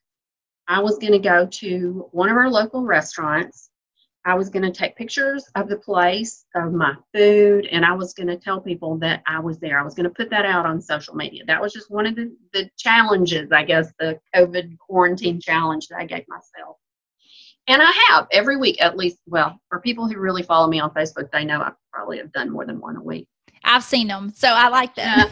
I 0.66 0.81
was 0.81 0.98
going 0.98 1.12
to 1.12 1.18
go 1.18 1.46
to 1.46 2.09
one 2.12 2.31
of 2.31 2.37
our 2.37 2.51
local 2.51 2.85
restaurants 2.85 3.70
I 4.24 4.35
was 4.35 4.48
going 4.48 4.62
to 4.62 4.70
take 4.70 4.94
pictures 4.94 5.48
of 5.56 5.68
the 5.68 5.76
place, 5.76 6.44
of 6.54 6.72
my 6.72 6.94
food, 7.12 7.66
and 7.66 7.85
I 7.85 7.92
was 7.92 8.14
going 8.14 8.28
to 8.28 8.37
tell 8.37 8.61
people 8.61 8.96
that 8.98 9.22
I 9.26 9.40
was 9.40 9.58
there. 9.58 9.80
I 9.80 9.82
was 9.82 9.94
going 9.94 10.04
to 10.04 10.11
put 10.11 10.30
that 10.30 10.44
out 10.44 10.64
on 10.64 10.80
social 10.80 11.14
media. 11.14 11.42
That 11.46 11.61
was 11.61 11.72
just 11.72 11.90
one 11.90 12.06
of 12.06 12.14
the, 12.14 12.32
the 12.52 12.70
challenges, 12.78 13.50
I 13.50 13.64
guess, 13.64 13.92
the 13.98 14.20
COVID 14.35 14.78
quarantine 14.78 15.40
challenge 15.40 15.88
that 15.88 15.98
I 15.98 16.06
gave 16.06 16.24
myself. 16.28 16.76
And 17.66 17.82
I 17.82 17.92
have 18.08 18.28
every 18.32 18.56
week, 18.56 18.80
at 18.80 18.96
least, 18.96 19.18
well, 19.26 19.61
for 19.68 19.80
people 19.80 20.06
who 20.06 20.18
really 20.18 20.42
follow 20.42 20.68
me 20.68 20.78
on 20.78 20.90
Facebook, 20.90 21.30
they 21.32 21.44
know 21.44 21.61
I 21.61 21.72
probably 21.92 22.18
have 22.18 22.32
done 22.32 22.50
more 22.50 22.64
than 22.64 22.80
one 22.80 22.96
a 22.96 23.02
week. 23.02 23.26
I've 23.64 23.85
seen 23.85 24.06
them, 24.08 24.32
so 24.35 24.48
I 24.48 24.68
like 24.68 24.94
that. 24.96 25.30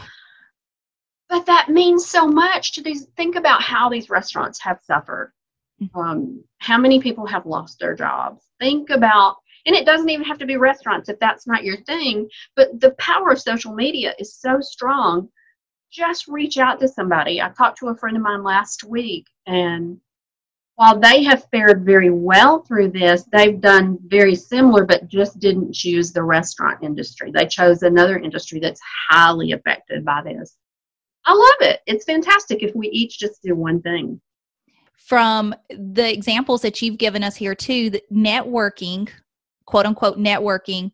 but 1.29 1.47
that 1.47 1.69
means 1.69 2.07
so 2.07 2.27
much 2.27 2.73
to 2.73 2.83
these. 2.83 3.07
Think 3.17 3.37
about 3.37 3.63
how 3.63 3.89
these 3.89 4.11
restaurants 4.11 4.61
have 4.61 4.81
suffered 4.83 5.33
um, 5.95 6.43
how 6.59 6.79
many 6.79 7.01
people 7.01 7.27
have 7.27 7.47
lost 7.47 7.79
their 7.79 7.95
jobs? 7.95 8.43
Think 8.59 8.91
about, 8.91 9.37
and 9.67 9.75
it 9.75 9.87
doesn't 9.87 10.09
even 10.09 10.25
have 10.25 10.39
to 10.39 10.47
be 10.47 10.57
restaurants 10.57 11.09
if 11.09 11.19
that's 11.19 11.47
not 11.47 11.65
your 11.65 11.79
thing, 11.83 12.29
but 12.57 12.81
the 12.81 12.93
power 12.93 13.31
of 13.31 13.41
social 13.41 13.75
media 13.75 14.15
is 14.19 14.37
so 14.37 14.61
strong. 14.61 15.29
Just 15.91 16.29
reach 16.29 16.59
out 16.59 16.79
to 16.81 16.89
somebody. 16.89 17.43
I 17.43 17.49
talked 17.51 17.79
to 17.79 17.89
a 17.89 17.97
friend 17.97 18.17
of 18.17 18.23
mine 18.23 18.45
last 18.45 18.85
week, 18.85 19.27
and 19.47 19.99
while 20.77 20.99
they 20.99 21.23
have 21.25 21.49
fared 21.51 21.85
very 21.85 22.11
well 22.11 22.61
through 22.61 22.91
this, 22.91 23.25
they've 23.33 23.61
done 23.61 23.99
very 24.07 24.35
similar, 24.35 24.87
but 24.87 25.09
just 25.09 25.39
didn't 25.39 25.75
choose 25.75 26.13
the 26.13 26.23
restaurant 26.23 26.83
industry. 26.83 27.31
They 27.31 27.47
chose 27.47 27.83
another 27.83 28.19
industry 28.19 28.61
that's 28.61 28.81
highly 29.09 29.53
affected 29.53 30.05
by 30.05 30.23
this. 30.23 30.57
I 31.27 31.35
love 31.35 31.69
it. 31.69 31.81
It's 31.87 32.07
fantastic 32.07 32.63
if 32.63 32.75
we 32.75 32.89
each 32.89 33.19
just 33.19 33.43
do 33.43 33.55
one 33.55 33.83
thing 33.83 34.21
from 35.07 35.55
the 35.71 36.13
examples 36.13 36.63
that 36.63 36.81
you've 36.81 36.99
given 36.99 37.25
us 37.25 37.35
here 37.35 37.55
too 37.55 37.91
that 37.91 38.13
networking 38.13 39.09
quote 39.65 39.87
unquote 39.87 40.19
networking 40.19 40.93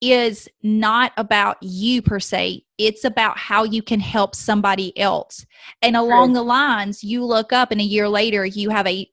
is 0.00 0.48
not 0.62 1.12
about 1.16 1.58
you 1.62 2.00
per 2.00 2.18
se. 2.18 2.64
It's 2.78 3.04
about 3.04 3.38
how 3.38 3.64
you 3.64 3.82
can 3.82 4.00
help 4.00 4.34
somebody 4.34 4.98
else. 4.98 5.44
And 5.82 5.94
along 5.94 6.32
the 6.32 6.42
lines 6.42 7.04
you 7.04 7.24
look 7.24 7.52
up 7.52 7.70
and 7.70 7.80
a 7.80 7.84
year 7.84 8.08
later 8.08 8.46
you 8.46 8.70
have 8.70 8.86
a, 8.86 9.08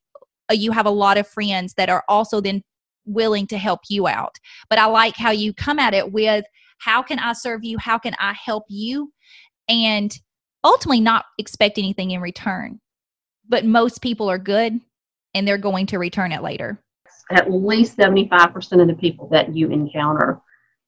a 0.49 0.55
you 0.55 0.71
have 0.71 0.85
a 0.85 0.91
lot 0.91 1.17
of 1.17 1.27
friends 1.27 1.73
that 1.73 1.89
are 1.89 2.03
also 2.07 2.39
then 2.39 2.63
willing 3.05 3.47
to 3.47 3.57
help 3.57 3.81
you 3.89 4.07
out. 4.07 4.37
But 4.69 4.79
i 4.79 4.85
like 4.85 5.15
how 5.15 5.31
you 5.31 5.53
come 5.53 5.77
at 5.79 5.93
it 5.93 6.11
with 6.11 6.45
how 6.79 7.01
can 7.01 7.19
i 7.19 7.33
serve 7.33 7.63
you? 7.63 7.77
How 7.77 7.97
can 7.97 8.15
i 8.19 8.33
help 8.33 8.63
you? 8.69 9.11
And 9.67 10.17
ultimately 10.63 11.01
not 11.01 11.25
expect 11.37 11.77
anything 11.77 12.11
in 12.11 12.21
return 12.21 12.79
but 13.49 13.65
most 13.65 14.01
people 14.01 14.29
are 14.29 14.37
good 14.37 14.79
and 15.33 15.47
they're 15.47 15.57
going 15.57 15.85
to 15.87 15.99
return 15.99 16.31
it 16.31 16.41
later. 16.41 16.81
At 17.31 17.51
least 17.51 17.97
75% 17.97 18.81
of 18.81 18.87
the 18.87 18.93
people 18.93 19.27
that 19.29 19.55
you 19.55 19.69
encounter 19.69 20.39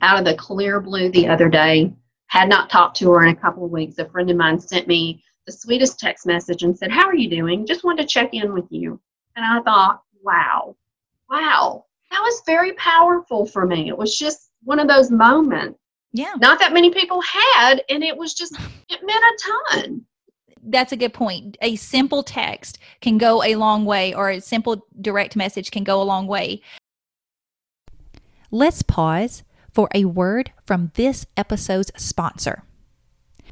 out 0.02 0.20
of 0.20 0.26
the 0.26 0.36
clear 0.36 0.80
blue 0.80 1.12
the 1.12 1.28
other 1.28 1.50
day 1.50 1.94
had 2.28 2.48
not 2.48 2.70
talked 2.70 2.98
to 2.98 3.12
her 3.12 3.24
in 3.24 3.30
a 3.30 3.40
couple 3.40 3.66
of 3.66 3.72
weeks. 3.72 3.98
A 3.98 4.08
friend 4.10 4.30
of 4.30 4.38
mine 4.38 4.60
sent 4.60 4.88
me 4.88 5.24
the 5.46 5.52
sweetest 5.52 6.00
text 6.00 6.26
message 6.26 6.64
and 6.64 6.78
said, 6.78 6.92
How 6.92 7.06
are 7.06 7.16
you 7.16 7.30
doing? 7.30 7.66
Just 7.66 7.84
wanted 7.84 8.04
to 8.04 8.08
check 8.08 8.34
in 8.34 8.54
with 8.54 8.66
you. 8.70 9.00
And 9.36 9.46
I 9.46 9.62
thought, 9.64 10.02
Wow, 10.24 10.76
wow, 11.30 11.86
that 12.12 12.22
was 12.22 12.42
very 12.46 12.74
powerful 12.74 13.46
for 13.46 13.66
me. 13.66 13.90
It 13.90 13.98
was 13.98 14.18
just 14.18 14.52
one 14.64 14.80
of 14.80 14.88
those 14.88 15.12
moments. 15.12 15.80
Yeah. 16.12 16.34
Not 16.38 16.60
that 16.60 16.74
many 16.74 16.92
people 16.92 17.22
had, 17.22 17.82
and 17.90 18.04
it 18.04 18.18
was 18.18 18.34
just, 18.34 18.54
it 18.90 19.00
meant 19.04 19.24
a 19.24 19.38
ton 19.78 20.06
that's 20.64 20.92
a 20.92 20.98
good 20.98 21.14
point. 21.14 21.58
A 21.62 21.76
simple 21.76 22.24
text 22.24 22.80
can 23.02 23.18
go 23.18 23.44
a 23.44 23.56
long 23.56 23.86
way, 23.86 24.14
or 24.14 24.30
a 24.30 24.42
simple 24.42 24.86
direct 25.00 25.36
message 25.36 25.72
can 25.72 25.84
go 25.84 26.02
a 26.02 26.04
long 26.04 26.28
way. 26.28 26.62
Let's 28.52 28.82
pause 28.82 29.44
for 29.74 29.90
a 29.94 30.06
word 30.06 30.52
from 30.66 30.92
this 30.96 31.26
episode's 31.38 31.92
sponsor. 31.96 32.64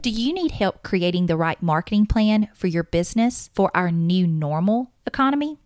Do 0.01 0.09
you 0.09 0.33
need 0.33 0.51
help 0.51 0.83
creating 0.83 1.25
the 1.25 1.37
right 1.37 1.61
marketing 1.61 2.05
plan 2.05 2.49
for 2.53 2.67
your 2.67 2.83
business 2.83 3.49
for 3.53 3.71
our 3.73 3.91
new 3.91 4.27
normal 4.27 4.91
economy? 5.05 5.57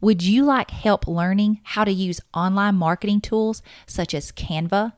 Would 0.00 0.22
you 0.22 0.44
like 0.44 0.70
help 0.70 1.06
learning 1.06 1.60
how 1.62 1.84
to 1.84 1.92
use 1.92 2.20
online 2.34 2.74
marketing 2.74 3.20
tools 3.20 3.62
such 3.86 4.14
as 4.14 4.32
Canva, 4.32 4.94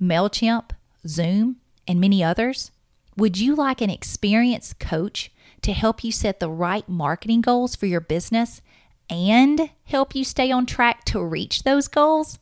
MailChimp, 0.00 0.70
Zoom, 1.06 1.56
and 1.86 2.00
many 2.00 2.24
others? 2.24 2.70
Would 3.16 3.38
you 3.38 3.54
like 3.54 3.80
an 3.80 3.88
experienced 3.88 4.78
coach 4.78 5.32
to 5.62 5.72
help 5.72 6.04
you 6.04 6.12
set 6.12 6.38
the 6.38 6.50
right 6.50 6.86
marketing 6.86 7.40
goals 7.40 7.74
for 7.74 7.86
your 7.86 8.00
business 8.00 8.60
and 9.08 9.70
help 9.84 10.14
you 10.14 10.22
stay 10.22 10.50
on 10.50 10.66
track 10.66 11.02
to 11.06 11.24
reach 11.24 11.62
those 11.62 11.88
goals? 11.88 12.38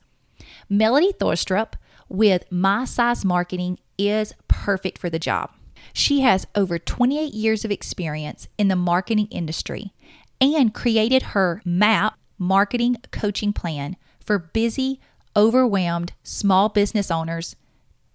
Melody 0.69 1.13
Thorstrup 1.13 1.75
with 2.09 2.51
My 2.51 2.83
Size 2.83 3.23
Marketing 3.23 3.79
is 3.97 4.33
perfect 4.49 4.97
for 4.97 5.09
the 5.09 5.17
job. 5.17 5.51
She 5.93 6.21
has 6.21 6.45
over 6.55 6.77
28 6.77 7.33
years 7.33 7.63
of 7.63 7.71
experience 7.71 8.49
in 8.57 8.67
the 8.67 8.75
marketing 8.75 9.27
industry 9.31 9.93
and 10.41 10.73
created 10.73 11.21
her 11.23 11.61
MAP 11.63 12.17
marketing 12.37 12.97
coaching 13.13 13.53
plan 13.53 13.95
for 14.19 14.37
busy, 14.37 14.99
overwhelmed 15.37 16.11
small 16.21 16.67
business 16.67 17.09
owners 17.09 17.55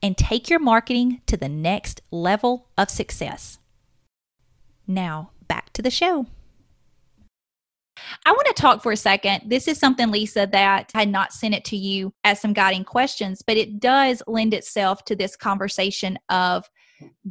and 0.01 0.17
take 0.17 0.49
your 0.49 0.59
marketing 0.59 1.21
to 1.27 1.37
the 1.37 1.47
next 1.47 2.01
level 2.11 2.67
of 2.77 2.89
success. 2.89 3.57
Now, 4.85 5.29
back 5.47 5.71
to 5.73 5.81
the 5.81 5.89
show. 5.89 6.25
I 8.25 8.33
want 8.33 8.47
to 8.47 8.61
talk 8.61 8.83
for 8.83 8.91
a 8.91 8.97
second. 8.97 9.43
This 9.45 9.69
is 9.69 9.79
something, 9.79 10.11
Lisa, 10.11 10.45
that 10.51 10.91
I 10.93 10.99
had 10.99 11.09
not 11.09 11.31
sent 11.31 11.53
it 11.53 11.63
to 11.65 11.77
you 11.77 12.11
as 12.25 12.41
some 12.41 12.51
guiding 12.51 12.83
questions, 12.83 13.41
but 13.41 13.55
it 13.55 13.79
does 13.79 14.21
lend 14.27 14.53
itself 14.53 15.05
to 15.05 15.15
this 15.15 15.37
conversation 15.37 16.19
of 16.27 16.69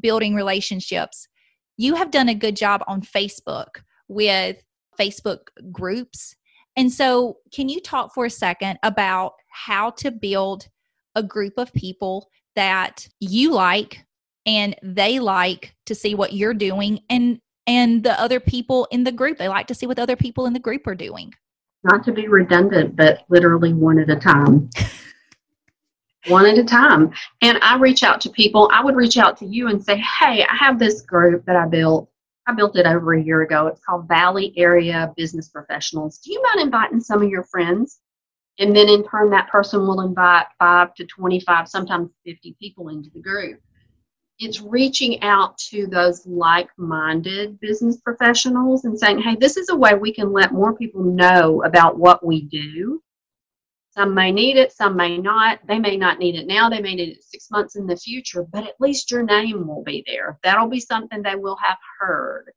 building 0.00 0.34
relationships. 0.34 1.28
You 1.76 1.94
have 1.94 2.10
done 2.10 2.28
a 2.28 2.34
good 2.34 2.56
job 2.56 2.82
on 2.86 3.02
Facebook 3.02 3.82
with 4.08 4.62
Facebook 4.98 5.48
groups. 5.70 6.34
And 6.76 6.90
so, 6.90 7.38
can 7.52 7.68
you 7.68 7.80
talk 7.80 8.14
for 8.14 8.26
a 8.26 8.30
second 8.30 8.78
about 8.82 9.34
how 9.50 9.90
to 9.90 10.10
build 10.10 10.68
a 11.14 11.22
group 11.22 11.54
of 11.58 11.72
people 11.72 12.28
that 12.56 13.08
you 13.20 13.52
like 13.52 14.04
and 14.46 14.74
they 14.82 15.18
like 15.18 15.74
to 15.86 15.94
see 15.94 16.14
what 16.14 16.32
you're 16.32 16.54
doing 16.54 17.00
and 17.10 17.38
and 17.66 18.02
the 18.02 18.18
other 18.20 18.40
people 18.40 18.88
in 18.90 19.04
the 19.04 19.12
group 19.12 19.38
they 19.38 19.48
like 19.48 19.66
to 19.66 19.74
see 19.74 19.86
what 19.86 19.98
other 19.98 20.16
people 20.16 20.46
in 20.46 20.52
the 20.52 20.58
group 20.58 20.86
are 20.86 20.94
doing 20.94 21.32
not 21.84 22.04
to 22.04 22.12
be 22.12 22.28
redundant 22.28 22.96
but 22.96 23.24
literally 23.28 23.72
one 23.72 23.98
at 23.98 24.10
a 24.10 24.16
time 24.16 24.68
one 26.26 26.46
at 26.46 26.58
a 26.58 26.64
time. 26.64 27.12
And 27.40 27.58
i 27.62 27.76
reach 27.76 28.02
out 28.02 28.20
to 28.22 28.30
people. 28.30 28.70
I 28.72 28.82
would 28.82 28.96
reach 28.96 29.18
out 29.18 29.36
to 29.38 29.46
you 29.46 29.68
and 29.68 29.82
say 29.82 29.96
hey 29.96 30.44
i 30.44 30.54
have 30.54 30.78
this 30.78 31.02
group 31.02 31.44
that 31.46 31.56
i 31.56 31.66
built. 31.66 32.08
I 32.46 32.54
built 32.54 32.76
it 32.76 32.86
over 32.86 33.14
a 33.14 33.22
year 33.22 33.42
ago. 33.42 33.68
It's 33.68 33.84
called 33.84 34.08
valley 34.08 34.52
area 34.56 35.12
business 35.16 35.48
professionals. 35.48 36.18
Do 36.18 36.32
you 36.32 36.42
mind 36.42 36.60
inviting 36.60 37.00
some 37.00 37.22
of 37.22 37.28
your 37.28 37.44
friends? 37.44 38.00
And 38.58 38.76
then 38.76 38.88
in 38.88 39.04
turn, 39.04 39.30
that 39.30 39.48
person 39.48 39.80
will 39.86 40.02
invite 40.02 40.46
five 40.58 40.94
to 40.94 41.06
25, 41.06 41.68
sometimes 41.68 42.10
50 42.24 42.56
people 42.60 42.88
into 42.88 43.10
the 43.10 43.20
group. 43.20 43.60
It's 44.38 44.60
reaching 44.60 45.22
out 45.22 45.56
to 45.70 45.86
those 45.86 46.26
like 46.26 46.68
minded 46.76 47.60
business 47.60 47.98
professionals 47.98 48.84
and 48.84 48.98
saying, 48.98 49.20
hey, 49.20 49.36
this 49.36 49.56
is 49.56 49.68
a 49.68 49.76
way 49.76 49.94
we 49.94 50.12
can 50.12 50.32
let 50.32 50.52
more 50.52 50.74
people 50.74 51.02
know 51.02 51.62
about 51.62 51.98
what 51.98 52.24
we 52.24 52.42
do. 52.42 53.02
Some 53.92 54.14
may 54.14 54.32
need 54.32 54.56
it, 54.56 54.72
some 54.72 54.96
may 54.96 55.18
not. 55.18 55.60
They 55.66 55.78
may 55.78 55.96
not 55.96 56.18
need 56.18 56.34
it 56.34 56.46
now, 56.46 56.68
they 56.68 56.80
may 56.80 56.94
need 56.94 57.16
it 57.16 57.24
six 57.24 57.50
months 57.50 57.76
in 57.76 57.86
the 57.86 57.96
future, 57.96 58.42
but 58.42 58.64
at 58.64 58.80
least 58.80 59.10
your 59.10 59.22
name 59.22 59.66
will 59.66 59.82
be 59.82 60.02
there. 60.06 60.38
That'll 60.42 60.68
be 60.68 60.80
something 60.80 61.22
they 61.22 61.36
will 61.36 61.56
have 61.62 61.78
heard. 62.00 62.50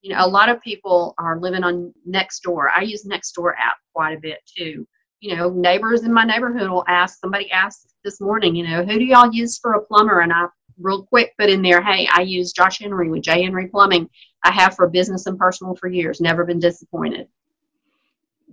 You 0.00 0.14
know, 0.14 0.24
a 0.24 0.28
lot 0.28 0.48
of 0.48 0.62
people 0.62 1.14
are 1.18 1.40
living 1.40 1.64
on 1.64 1.92
Nextdoor. 2.08 2.68
I 2.74 2.82
use 2.82 3.04
Nextdoor 3.04 3.52
app 3.58 3.76
quite 3.92 4.16
a 4.16 4.20
bit 4.20 4.38
too 4.56 4.86
you 5.20 5.34
know, 5.34 5.50
neighbors 5.50 6.02
in 6.02 6.12
my 6.12 6.24
neighborhood 6.24 6.70
will 6.70 6.84
ask, 6.88 7.18
somebody 7.18 7.50
asked 7.50 7.94
this 8.04 8.20
morning, 8.20 8.54
you 8.54 8.66
know, 8.66 8.84
who 8.84 8.98
do 8.98 9.04
y'all 9.04 9.32
use 9.32 9.58
for 9.58 9.72
a 9.72 9.84
plumber? 9.84 10.20
And 10.20 10.32
I 10.32 10.46
real 10.78 11.06
quick 11.06 11.32
put 11.38 11.50
in 11.50 11.62
there, 11.62 11.82
hey, 11.82 12.08
I 12.12 12.20
use 12.20 12.52
Josh 12.52 12.78
Henry 12.78 13.10
with 13.10 13.22
J. 13.22 13.42
Henry 13.42 13.68
Plumbing. 13.68 14.08
I 14.44 14.50
have 14.50 14.76
for 14.76 14.88
business 14.88 15.26
and 15.26 15.38
personal 15.38 15.74
for 15.74 15.88
years, 15.88 16.20
never 16.20 16.44
been 16.44 16.58
disappointed. 16.58 17.28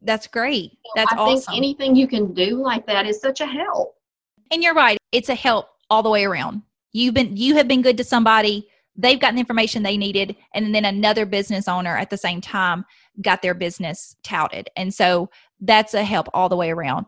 That's 0.04 0.28
great. 0.28 0.78
That's 0.96 1.14
I 1.14 1.18
awesome. 1.18 1.54
think 1.54 1.58
anything 1.58 1.96
you 1.96 2.08
can 2.08 2.34
do 2.34 2.62
like 2.62 2.86
that 2.88 3.06
is 3.06 3.20
such 3.20 3.42
a 3.42 3.46
help. 3.46 3.96
And 4.52 4.62
you're 4.62 4.74
right. 4.74 4.98
It's 5.12 5.30
a 5.30 5.36
help 5.36 5.68
all 5.90 6.04
the 6.04 6.10
way 6.10 6.26
around. 6.26 6.62
You've 6.92 7.14
been 7.14 7.36
you 7.36 7.56
have 7.56 7.68
been 7.68 7.82
good 7.82 7.98
to 7.98 8.04
somebody. 8.04 8.68
They've 8.96 9.20
gotten 9.20 9.36
the 9.36 9.40
information 9.40 9.82
they 9.82 9.98
needed, 9.98 10.36
and 10.54 10.74
then 10.76 10.86
another 10.86 11.26
business 11.26 11.68
owner 11.68 11.98
at 11.98 12.12
the 12.12 12.18
same 12.18 12.42
time 12.42 12.86
got 13.22 13.42
their 13.42 13.56
business 13.56 14.16
touted. 14.24 14.70
And 14.76 14.94
so 14.94 15.30
that's 15.60 15.96
a 15.96 16.04
help 16.04 16.28
all 16.34 16.50
the 16.50 16.56
way 16.56 16.70
around. 16.70 17.08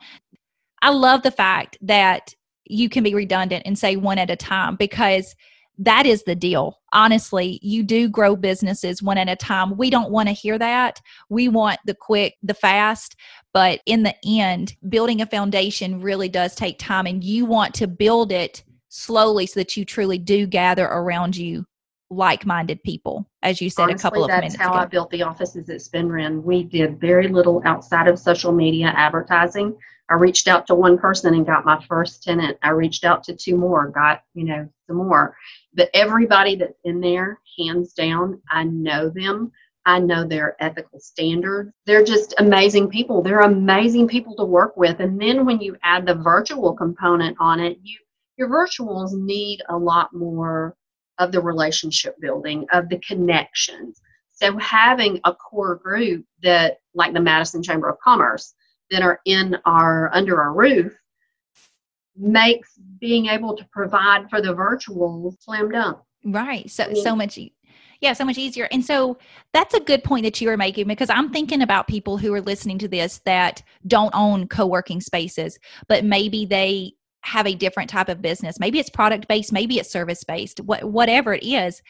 I 0.81 0.89
love 0.89 1.21
the 1.21 1.31
fact 1.31 1.77
that 1.81 2.33
you 2.65 2.89
can 2.89 3.03
be 3.03 3.13
redundant 3.13 3.63
and 3.65 3.77
say 3.77 3.95
one 3.95 4.17
at 4.17 4.31
a 4.31 4.35
time 4.35 4.75
because 4.75 5.35
that 5.77 6.05
is 6.05 6.23
the 6.23 6.35
deal. 6.35 6.79
Honestly, 6.93 7.59
you 7.61 7.83
do 7.83 8.07
grow 8.07 8.35
businesses 8.35 9.03
one 9.03 9.17
at 9.17 9.29
a 9.29 9.35
time. 9.35 9.77
We 9.77 9.89
don't 9.89 10.11
want 10.11 10.29
to 10.29 10.33
hear 10.33 10.57
that. 10.57 11.01
We 11.29 11.49
want 11.49 11.79
the 11.85 11.95
quick, 11.95 12.35
the 12.43 12.53
fast. 12.53 13.15
But 13.53 13.81
in 13.85 14.03
the 14.03 14.15
end, 14.25 14.75
building 14.89 15.21
a 15.21 15.25
foundation 15.25 16.01
really 16.01 16.29
does 16.29 16.55
take 16.55 16.79
time, 16.79 17.05
and 17.05 17.23
you 17.23 17.45
want 17.45 17.73
to 17.75 17.87
build 17.87 18.31
it 18.31 18.63
slowly 18.89 19.45
so 19.45 19.59
that 19.59 19.75
you 19.75 19.83
truly 19.85 20.17
do 20.17 20.47
gather 20.47 20.85
around 20.85 21.35
you 21.35 21.65
like-minded 22.11 22.81
people 22.83 23.27
as 23.41 23.59
you 23.59 23.69
said 23.69 23.83
Honestly, 23.83 23.99
a 23.99 24.01
couple 24.01 24.23
of 24.23 24.29
that's 24.29 24.39
minutes 24.41 24.55
how 24.55 24.69
ago. 24.69 24.79
i 24.79 24.85
built 24.85 25.09
the 25.09 25.23
offices 25.23 25.67
at 25.69 25.77
spinrin 25.81 26.43
we 26.43 26.63
did 26.63 26.99
very 27.01 27.27
little 27.27 27.63
outside 27.65 28.07
of 28.07 28.19
social 28.19 28.51
media 28.51 28.93
advertising 28.95 29.75
i 30.09 30.13
reached 30.13 30.47
out 30.47 30.67
to 30.67 30.75
one 30.75 30.97
person 30.97 31.33
and 31.33 31.45
got 31.45 31.65
my 31.65 31.83
first 31.87 32.23
tenant 32.23 32.57
i 32.63 32.69
reached 32.69 33.03
out 33.03 33.23
to 33.23 33.35
two 33.35 33.55
more 33.55 33.89
got 33.89 34.21
you 34.33 34.43
know 34.43 34.67
some 34.87 34.97
more 34.97 35.35
but 35.73 35.89
everybody 35.93 36.55
that's 36.55 36.79
in 36.83 36.99
there 36.99 37.39
hands 37.57 37.93
down 37.93 38.41
i 38.51 38.63
know 38.63 39.09
them 39.09 39.51
I 39.87 39.99
know 39.99 40.25
their 40.25 40.55
ethical 40.59 40.99
standards. 40.99 41.71
They're 41.85 42.03
just 42.03 42.33
amazing 42.39 42.89
people. 42.89 43.21
They're 43.21 43.41
amazing 43.41 44.07
people 44.07 44.35
to 44.37 44.43
work 44.43 44.75
with. 44.75 44.99
And 44.99 45.21
then 45.21 45.45
when 45.45 45.59
you 45.59 45.77
add 45.83 46.07
the 46.07 46.15
virtual 46.15 46.73
component 46.73 47.37
on 47.39 47.59
it, 47.59 47.77
you 47.83 47.99
your 48.37 48.49
virtuals 48.49 49.13
need 49.13 49.61
a 49.69 49.77
lot 49.77 50.13
more 50.13 50.75
of 51.19 51.31
the 51.31 51.41
relationship 51.41 52.19
building, 52.19 52.65
of 52.73 52.89
the 52.89 52.99
connections. 52.99 54.01
So 54.33 54.57
having 54.57 55.21
a 55.23 55.33
core 55.33 55.75
group 55.75 56.25
that, 56.43 56.79
like 56.93 57.13
the 57.13 57.21
Madison 57.21 57.63
Chamber 57.63 57.89
of 57.89 57.99
Commerce, 57.99 58.53
that 58.91 59.01
are 59.01 59.19
in 59.25 59.57
our 59.65 60.09
under 60.13 60.41
our 60.41 60.53
roof, 60.53 60.93
makes 62.15 62.79
being 62.99 63.27
able 63.27 63.55
to 63.55 63.65
provide 63.71 64.29
for 64.29 64.41
the 64.41 64.53
virtual 64.53 65.35
slam 65.39 65.69
dunk. 65.71 65.97
Right. 66.23 66.69
So 66.69 66.93
so 66.93 67.15
much 67.15 67.37
yeah, 68.01 68.13
so 68.13 68.25
much 68.25 68.37
easier. 68.37 68.67
And 68.71 68.85
so 68.85 69.17
that's 69.53 69.73
a 69.73 69.79
good 69.79 70.03
point 70.03 70.25
that 70.25 70.39
you 70.41 70.49
are 70.49 70.57
making 70.57 70.87
because 70.87 71.09
I'm 71.09 71.31
thinking 71.31 71.61
about 71.61 71.87
people 71.87 72.17
who 72.17 72.33
are 72.33 72.41
listening 72.41 72.77
to 72.79 72.87
this 72.87 73.19
that 73.25 73.63
don't 73.87 74.13
own 74.13 74.47
co-working 74.47 75.01
spaces, 75.01 75.57
but 75.87 76.03
maybe 76.03 76.45
they 76.45 76.93
have 77.21 77.47
a 77.47 77.55
different 77.55 77.89
type 77.89 78.09
of 78.09 78.21
business. 78.21 78.59
Maybe 78.59 78.79
it's 78.79 78.89
product 78.89 79.27
based, 79.27 79.51
maybe 79.51 79.79
it's 79.79 79.91
service 79.91 80.23
based, 80.23 80.59
what, 80.59 80.83
whatever 80.83 81.33
it 81.33 81.43
is. 81.43 81.81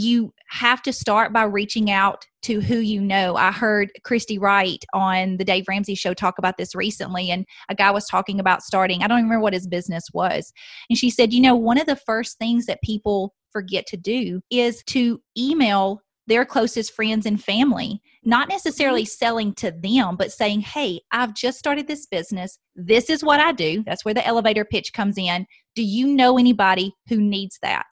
You 0.00 0.32
have 0.48 0.80
to 0.82 0.92
start 0.92 1.32
by 1.32 1.42
reaching 1.42 1.90
out 1.90 2.24
to 2.42 2.60
who 2.60 2.78
you 2.78 3.00
know. 3.00 3.34
I 3.34 3.50
heard 3.50 3.90
Christy 4.04 4.38
Wright 4.38 4.84
on 4.94 5.38
the 5.38 5.44
Dave 5.44 5.64
Ramsey 5.68 5.96
show 5.96 6.14
talk 6.14 6.38
about 6.38 6.56
this 6.56 6.72
recently, 6.72 7.32
and 7.32 7.44
a 7.68 7.74
guy 7.74 7.90
was 7.90 8.06
talking 8.06 8.38
about 8.38 8.62
starting, 8.62 9.02
I 9.02 9.08
don't 9.08 9.24
remember 9.24 9.40
what 9.40 9.54
his 9.54 9.66
business 9.66 10.04
was. 10.14 10.52
And 10.88 10.96
she 10.96 11.10
said, 11.10 11.32
you 11.32 11.40
know, 11.40 11.56
one 11.56 11.78
of 11.78 11.86
the 11.86 11.96
first 11.96 12.38
things 12.38 12.66
that 12.66 12.80
people 12.80 13.34
forget 13.50 13.86
to 13.88 13.96
do 13.96 14.40
is 14.52 14.84
to 14.84 15.20
email 15.36 16.00
their 16.28 16.44
closest 16.44 16.92
friends 16.92 17.26
and 17.26 17.42
family, 17.42 18.00
not 18.28 18.50
necessarily 18.50 19.04
mm-hmm. 19.04 19.24
selling 19.24 19.54
to 19.54 19.70
them, 19.70 20.14
but 20.14 20.30
saying, 20.30 20.60
Hey, 20.60 21.00
I've 21.10 21.34
just 21.34 21.58
started 21.58 21.88
this 21.88 22.04
business. 22.04 22.58
This 22.76 23.08
is 23.08 23.24
what 23.24 23.40
I 23.40 23.52
do. 23.52 23.82
That's 23.84 24.04
where 24.04 24.12
the 24.12 24.26
elevator 24.26 24.66
pitch 24.66 24.92
comes 24.92 25.16
in. 25.16 25.46
Do 25.74 25.82
you 25.82 26.06
know 26.06 26.38
anybody 26.38 26.92
who 27.08 27.16
needs 27.16 27.58
that? 27.62 27.86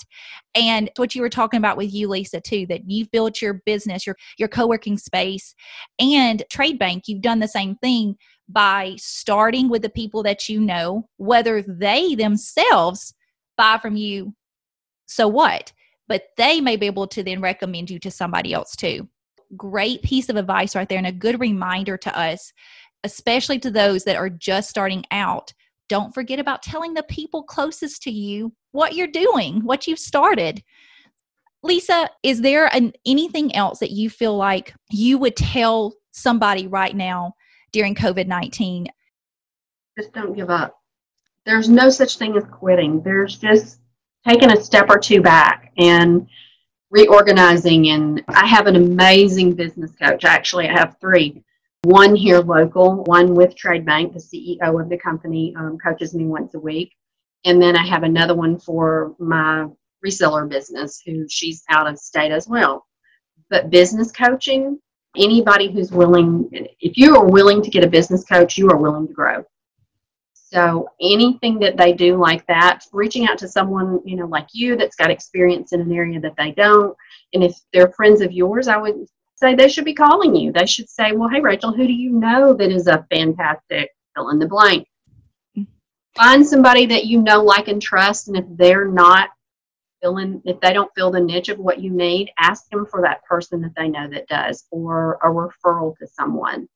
And 0.55 0.90
what 0.96 1.14
you 1.14 1.22
were 1.22 1.31
talking 1.31 1.57
about 1.57 1.79
with 1.79 1.92
you, 1.92 2.09
Lisa, 2.09 2.40
too, 2.42 2.66
that 2.68 2.83
you've 2.87 3.11
built 3.11 3.40
your 3.40 3.62
business, 3.64 4.07
your, 4.07 4.16
your 4.37 4.49
co 4.49 4.66
working 4.66 4.99
space, 4.99 5.55
and 5.99 6.42
Trade 6.51 6.79
Bank, 6.79 7.05
you've 7.07 7.22
done 7.22 7.38
the 7.40 7.49
same 7.49 7.77
thing 7.77 8.16
by 8.46 8.94
starting 8.99 9.70
with 9.70 9.81
the 9.81 9.88
people 9.88 10.22
that 10.25 10.51
you 10.51 10.61
know, 10.61 11.09
whether 11.16 11.62
they 11.62 12.14
themselves 12.14 13.14
buy 13.57 13.79
from 13.81 13.96
you. 13.96 14.35
So 15.07 15.29
what? 15.29 15.72
but 16.09 16.22
they 16.37 16.61
may 16.61 16.77
be 16.77 16.87
able 16.87 17.07
to 17.09 17.22
then 17.22 17.40
recommend 17.40 17.90
you 17.90 17.99
to 17.99 18.11
somebody 18.11 18.53
else 18.53 18.77
too. 18.77 19.09
Great 19.57 20.03
piece 20.03 20.29
of 20.29 20.37
advice 20.37 20.75
right 20.75 20.89
there, 20.89 20.99
and 20.99 21.07
a 21.07 21.13
good 21.13 21.39
reminder 21.39 21.97
to 21.99 22.19
us, 22.19 22.53
especially 23.05 23.59
to 23.61 23.71
those 23.71 24.05
that 24.05 24.17
are 24.17 24.31
just 24.31 24.71
starting 24.71 25.05
out. 25.11 25.53
Don't 25.89 26.15
forget 26.15 26.39
about 26.39 26.63
telling 26.63 26.95
the 26.95 27.05
people 27.05 27.43
closest 27.43 28.03
to 28.03 28.11
you 28.11 28.53
what 28.73 28.95
you're 28.95 29.07
doing, 29.07 29.65
what 29.65 29.87
you've 29.87 29.99
started. 29.99 30.63
Lisa, 31.63 32.09
is 32.23 32.41
there 32.41 32.67
an, 32.75 32.93
anything 33.07 33.55
else 33.55 33.79
that 33.81 33.91
you 33.91 34.11
feel 34.11 34.37
like 34.37 34.75
you 34.91 35.19
would 35.19 35.37
tell 35.37 35.95
somebody 36.13 36.67
right 36.67 36.95
now 36.95 37.35
during 37.73 37.95
COVID 37.95 38.27
19? 38.27 38.87
Just 39.99 40.13
don't 40.13 40.35
give 40.35 40.51
up. 40.51 40.77
There's 41.45 41.69
no 41.69 41.89
such 41.91 42.19
thing 42.19 42.37
as 42.37 42.45
quitting. 42.51 43.03
There's 43.03 43.39
just 43.39 43.81
taking 44.27 44.51
a 44.51 44.63
step 44.63 44.91
or 44.91 44.99
two 44.99 45.23
back 45.23 45.73
and 45.79 46.27
reorganizing. 46.90 47.88
And 47.88 48.22
I 48.29 48.46
have 48.46 48.66
an 48.66 48.77
amazing 48.77 49.55
business 49.55 49.92
coach. 50.01 50.25
Actually, 50.25 50.68
I 50.68 50.79
have 50.79 50.96
three. 51.01 51.42
One 51.83 52.16
here 52.16 52.40
local, 52.40 53.05
one 53.05 53.35
with 53.35 53.55
Trade 53.55 53.87
Bank, 53.87 54.12
the 54.12 54.18
CEO 54.18 54.81
of 54.81 54.88
the 54.88 54.96
company 54.96 55.55
um, 55.57 55.79
coaches 55.79 56.14
me 56.14 56.25
once 56.25 56.55
a 56.55 56.59
week. 56.59 56.92
And 57.44 57.62
then 57.62 57.77
I 57.77 57.87
have 57.87 58.03
another 58.03 58.35
one 58.35 58.59
for 58.59 59.14
my 59.18 59.66
reseller 60.05 60.49
business 60.49 61.01
who 61.05 61.27
she's 61.29 61.62
out 61.70 61.87
of 61.87 61.99
state 61.99 62.33
as 62.33 62.49
well. 62.49 62.87
But 63.51 63.70
business 63.70 64.11
coaching, 64.11 64.81
anybody 65.16 65.70
who's 65.70 65.92
willing, 65.92 66.49
if 66.81 66.96
you 66.96 67.16
are 67.16 67.25
willing 67.27 67.62
to 67.62 67.70
get 67.70 67.85
a 67.85 67.88
business 67.88 68.25
coach, 68.25 68.59
you 68.59 68.68
are 68.70 68.77
willing 68.77 69.07
to 69.07 69.12
grow. 69.12 69.44
So 70.57 70.88
anything 71.03 71.59
that 71.59 71.77
they 71.77 71.92
do 71.92 72.16
like 72.16 72.47
that, 72.47 72.87
reaching 72.90 73.29
out 73.29 73.37
to 73.38 73.49
someone, 73.49 74.01
you 74.07 74.16
know, 74.16 74.25
like 74.25 74.47
you 74.55 74.75
that's 74.75 74.97
got 74.97 75.11
experience 75.11 75.75
in 75.75 75.83
an 75.83 75.92
area 75.92 76.19
that 76.21 76.33
they 76.38 76.53
don't, 76.53 76.97
and 77.35 77.45
if 77.45 77.61
they're 77.75 77.92
friends 77.92 78.23
of 78.23 78.33
yours, 78.33 78.66
I 78.66 78.79
would 78.79 79.07
say 79.35 79.55
they 79.55 79.69
should 79.69 79.85
be 79.85 79.92
calling 79.92 80.35
you. 80.35 80.53
They 80.53 80.64
should 80.64 80.88
say, 80.88 81.12
Well, 81.12 81.29
hey 81.29 81.40
Rachel, 81.40 81.75
who 81.75 81.87
do 81.87 81.92
you 81.92 82.11
know 82.11 82.55
that 82.55 82.71
is 82.71 82.87
a 82.87 83.07
fantastic 83.11 83.90
fill 84.14 84.31
in 84.31 84.38
the 84.38 84.49
blank? 84.49 84.88
Find 86.16 86.47
somebody 86.47 86.87
that 86.87 87.05
you 87.05 87.21
know, 87.21 87.42
like, 87.42 87.69
and 87.69 87.83
trust, 87.83 88.29
and 88.29 88.38
if 88.38 88.47
they're 88.49 88.88
not 88.88 89.29
filling, 90.01 90.40
if 90.47 90.59
they 90.62 90.73
don't 90.73 90.90
fill 90.97 91.11
the 91.11 91.21
niche 91.21 91.51
of 91.51 91.59
what 91.59 91.81
you 91.81 91.90
need, 91.90 92.31
ask 92.38 92.66
them 92.71 92.87
for 92.87 93.03
that 93.03 93.23
person 93.25 93.61
that 93.61 93.75
they 93.77 93.88
know 93.88 94.09
that 94.09 94.27
does, 94.29 94.64
or 94.71 95.19
a 95.23 95.27
referral 95.27 95.95
to 95.99 96.07
someone. 96.07 96.66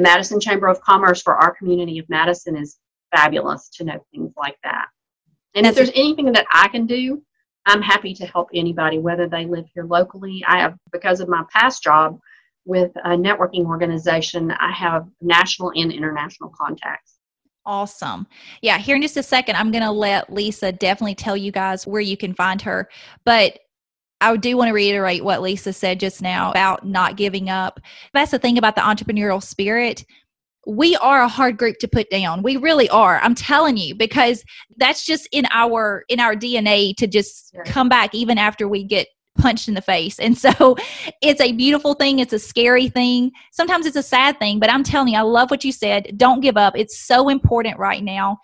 Madison 0.00 0.40
Chamber 0.40 0.66
of 0.66 0.80
Commerce 0.80 1.22
for 1.22 1.36
our 1.36 1.54
community 1.54 2.00
of 2.00 2.08
Madison 2.08 2.56
is 2.56 2.78
fabulous 3.14 3.68
to 3.70 3.84
know 3.84 4.04
things 4.12 4.32
like 4.36 4.56
that. 4.64 4.86
And 5.54 5.66
if 5.66 5.74
there's 5.74 5.90
anything 5.94 6.32
that 6.32 6.46
I 6.52 6.68
can 6.68 6.86
do, 6.86 7.22
I'm 7.66 7.82
happy 7.82 8.14
to 8.14 8.26
help 8.26 8.48
anybody, 8.54 8.98
whether 8.98 9.28
they 9.28 9.46
live 9.46 9.66
here 9.74 9.84
locally. 9.84 10.42
I 10.46 10.60
have, 10.60 10.76
because 10.92 11.20
of 11.20 11.28
my 11.28 11.44
past 11.52 11.82
job 11.82 12.18
with 12.64 12.90
a 13.04 13.10
networking 13.10 13.66
organization, 13.66 14.50
I 14.52 14.72
have 14.72 15.06
national 15.20 15.72
and 15.76 15.92
international 15.92 16.52
contacts. 16.58 17.18
Awesome. 17.64 18.26
Yeah, 18.60 18.78
here 18.78 18.96
in 18.96 19.02
just 19.02 19.16
a 19.16 19.22
second, 19.22 19.56
I'm 19.56 19.70
going 19.70 19.84
to 19.84 19.92
let 19.92 20.32
Lisa 20.32 20.72
definitely 20.72 21.14
tell 21.14 21.36
you 21.36 21.52
guys 21.52 21.86
where 21.86 22.00
you 22.00 22.16
can 22.16 22.34
find 22.34 22.60
her. 22.62 22.88
But 23.24 23.58
I 24.20 24.36
do 24.36 24.56
want 24.56 24.68
to 24.68 24.74
reiterate 24.74 25.24
what 25.24 25.42
Lisa 25.42 25.72
said 25.72 26.00
just 26.00 26.22
now 26.22 26.50
about 26.50 26.86
not 26.86 27.16
giving 27.16 27.50
up. 27.50 27.80
That's 28.14 28.30
the 28.30 28.38
thing 28.38 28.58
about 28.58 28.74
the 28.74 28.80
entrepreneurial 28.80 29.42
spirit. 29.42 30.04
We 30.66 30.96
are 30.96 31.22
a 31.22 31.28
hard 31.28 31.58
group 31.58 31.78
to 31.78 31.88
put 31.88 32.08
down. 32.10 32.42
We 32.42 32.56
really 32.56 32.88
are. 32.88 33.18
I'm 33.20 33.34
telling 33.34 33.76
you 33.76 33.94
because 33.94 34.44
that's 34.76 35.04
just 35.04 35.28
in 35.32 35.46
our 35.50 36.04
in 36.08 36.20
our 36.20 36.34
DNA 36.34 36.96
to 36.96 37.06
just 37.06 37.54
come 37.66 37.88
back 37.88 38.14
even 38.14 38.38
after 38.38 38.68
we 38.68 38.84
get 38.84 39.08
punched 39.38 39.68
in 39.68 39.74
the 39.74 39.82
face. 39.82 40.18
And 40.18 40.36
so 40.36 40.76
it's 41.22 41.40
a 41.40 41.52
beautiful 41.52 41.94
thing. 41.94 42.18
It's 42.18 42.32
a 42.32 42.38
scary 42.38 42.88
thing. 42.88 43.32
Sometimes 43.50 43.86
it's 43.86 43.96
a 43.96 44.02
sad 44.02 44.38
thing, 44.38 44.58
but 44.58 44.70
I'm 44.70 44.84
telling 44.84 45.12
you, 45.12 45.18
I 45.18 45.22
love 45.22 45.50
what 45.50 45.64
you 45.64 45.72
said. 45.72 46.14
Don't 46.16 46.40
give 46.40 46.56
up. 46.56 46.76
It's 46.76 46.98
so 46.98 47.28
important 47.28 47.78
right 47.78 48.02
now. 48.02 48.38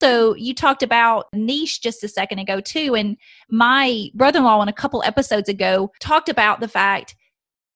So 0.00 0.34
you 0.34 0.54
talked 0.54 0.82
about 0.82 1.26
niche 1.32 1.80
just 1.80 2.04
a 2.04 2.08
second 2.08 2.38
ago 2.38 2.60
too. 2.60 2.94
And 2.94 3.16
my 3.50 4.08
brother-in-law 4.14 4.58
on 4.58 4.68
a 4.68 4.72
couple 4.72 5.02
episodes 5.04 5.48
ago 5.48 5.90
talked 6.00 6.28
about 6.28 6.60
the 6.60 6.68
fact 6.68 7.14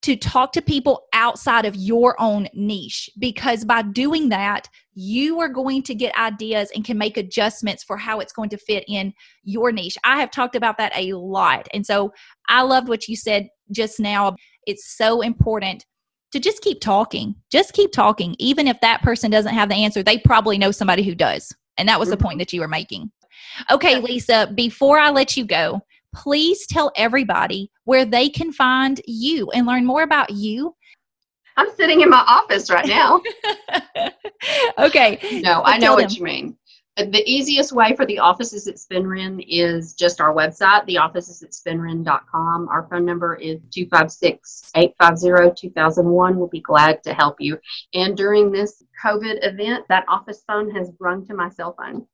to 0.03 0.17
talk 0.17 0.53
to 0.53 0.63
people 0.63 1.07
outside 1.13 1.65
of 1.65 1.75
your 1.75 2.21
own 2.21 2.49
niche 2.55 3.11
because 3.19 3.65
by 3.65 3.83
doing 3.83 4.29
that, 4.29 4.69
you 4.95 5.41
are 5.41 5.49
going 5.49 5.83
to 5.83 5.95
get 5.95 6.17
ideas 6.17 6.71
and 6.75 6.85
can 6.85 6.97
make 6.97 7.17
adjustments 7.17 7.83
for 7.83 7.97
how 7.97 8.21
it's 8.21 8.33
going 8.33 8.49
to 8.51 8.57
fit 8.57 8.85
in 8.87 9.13
your 9.43 9.73
niche. 9.73 9.99
I 10.05 10.21
have 10.21 10.31
talked 10.31 10.55
about 10.55 10.79
that 10.79 10.93
a 10.97 11.13
lot. 11.15 11.67
And 11.75 11.85
so 11.85 12.13
I 12.49 12.63
loved 12.63 12.89
what 12.89 13.09
you 13.09 13.17
said 13.17 13.49
just 13.73 13.99
now. 13.99 14.37
It's 14.67 14.97
so 14.97 15.21
important 15.21 15.85
to 16.33 16.41
just 16.41 16.63
keep 16.63 16.81
talking. 16.81 17.35
Just 17.51 17.73
keep 17.73 17.93
talking. 17.93 18.37
Even 18.39 18.69
if 18.69 18.81
that 18.81 19.03
person 19.03 19.31
doesn't 19.31 19.55
have 19.55 19.69
the 19.69 19.77
answer, 19.77 20.03
they 20.03 20.19
probably 20.19 20.59
know 20.59 20.71
somebody 20.71 21.03
who 21.03 21.15
does. 21.15 21.53
And 21.77 21.89
that 21.89 21.99
was 21.99 22.09
mm-hmm. 22.09 22.19
the 22.19 22.25
point 22.25 22.39
that 22.39 22.53
you 22.53 22.61
were 22.61 22.69
making. 22.69 23.11
Okay, 23.71 23.99
Lisa, 24.01 24.51
before 24.55 24.99
I 24.99 25.11
let 25.11 25.37
you 25.37 25.45
go, 25.45 25.81
please 26.14 26.66
tell 26.66 26.92
everybody 26.97 27.71
where 27.85 28.05
they 28.05 28.29
can 28.29 28.53
find 28.53 29.01
you 29.07 29.51
and 29.51 29.66
learn 29.66 29.85
more 29.85 30.03
about 30.03 30.31
you. 30.31 30.75
I'm 31.57 31.75
sitting 31.75 32.03
in 32.03 32.11
my 32.11 32.25
office 32.27 32.71
right 32.71 32.87
now. 32.87 33.21
okay. 34.79 35.40
No, 35.42 35.62
I 35.64 35.79
know 35.79 35.94
what 35.94 36.14
you 36.14 36.23
mean. 36.23 36.57
Uh, 36.97 37.05
the 37.05 37.23
easiest 37.27 37.73
way 37.73 37.94
for 37.94 38.07
the 38.07 38.18
offices 38.18 38.66
at 38.66 38.77
Spinrin 38.77 39.44
is 39.49 39.94
just 39.94 40.21
our 40.21 40.35
website, 40.35 40.85
the 40.87 40.99
offices 40.99 41.42
at 41.42 41.51
spinrin.com. 41.51 42.68
Our 42.68 42.88
phone 42.88 43.05
number 43.05 43.37
is 43.37 43.59
256 43.73 44.71
850 44.75 45.68
2001. 45.68 46.37
We'll 46.37 46.49
be 46.49 46.61
glad 46.61 47.03
to 47.05 47.14
help 47.14 47.37
you. 47.40 47.59
And 47.94 48.16
during 48.16 48.51
this 48.51 48.83
COVID 49.05 49.38
event, 49.42 49.85
that 49.88 50.05
office 50.09 50.42
phone 50.47 50.71
has 50.75 50.92
rung 50.99 51.27
to 51.27 51.35
my 51.35 51.49
cell 51.49 51.75
phone 51.79 52.07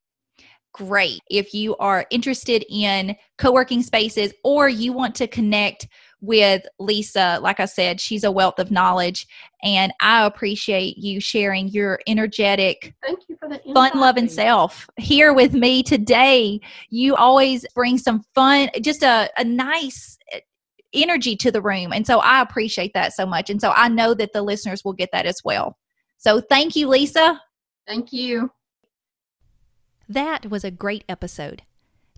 great. 0.74 1.20
If 1.30 1.54
you 1.54 1.76
are 1.76 2.04
interested 2.10 2.66
in 2.68 3.16
co 3.38 3.52
working 3.52 3.82
spaces 3.82 4.34
or 4.44 4.68
you 4.68 4.92
want 4.92 5.14
to 5.16 5.26
connect 5.26 5.88
with 6.20 6.62
Lisa, 6.78 7.38
like 7.40 7.60
I 7.60 7.64
said, 7.64 8.00
she's 8.00 8.24
a 8.24 8.30
wealth 8.30 8.58
of 8.58 8.70
knowledge. 8.70 9.26
And 9.62 9.92
I 10.00 10.26
appreciate 10.26 10.98
you 10.98 11.20
sharing 11.20 11.68
your 11.68 12.00
energetic, 12.06 12.94
thank 13.02 13.20
you 13.28 13.36
for 13.38 13.48
the 13.48 13.60
fun 13.72 13.92
loving 13.94 14.28
self 14.28 14.88
here 14.98 15.32
with 15.32 15.54
me 15.54 15.82
today. 15.82 16.60
You 16.90 17.14
always 17.14 17.64
bring 17.74 17.96
some 17.96 18.22
fun, 18.34 18.68
just 18.82 19.02
a, 19.02 19.30
a 19.38 19.44
nice 19.44 20.18
eh, 20.32 20.40
energy 20.92 21.36
to 21.36 21.50
the 21.50 21.62
room. 21.62 21.92
And 21.92 22.06
so 22.06 22.18
I 22.18 22.42
appreciate 22.42 22.92
that 22.94 23.12
so 23.12 23.26
much. 23.26 23.48
And 23.48 23.60
so 23.60 23.72
I 23.74 23.88
know 23.88 24.12
that 24.14 24.32
the 24.32 24.42
listeners 24.42 24.84
will 24.84 24.92
get 24.92 25.10
that 25.12 25.26
as 25.26 25.40
well. 25.44 25.78
So 26.18 26.40
thank 26.40 26.74
you, 26.74 26.88
Lisa. 26.88 27.40
Thank 27.86 28.12
you. 28.12 28.50
That 30.08 30.50
was 30.50 30.64
a 30.64 30.70
great 30.70 31.04
episode. 31.08 31.62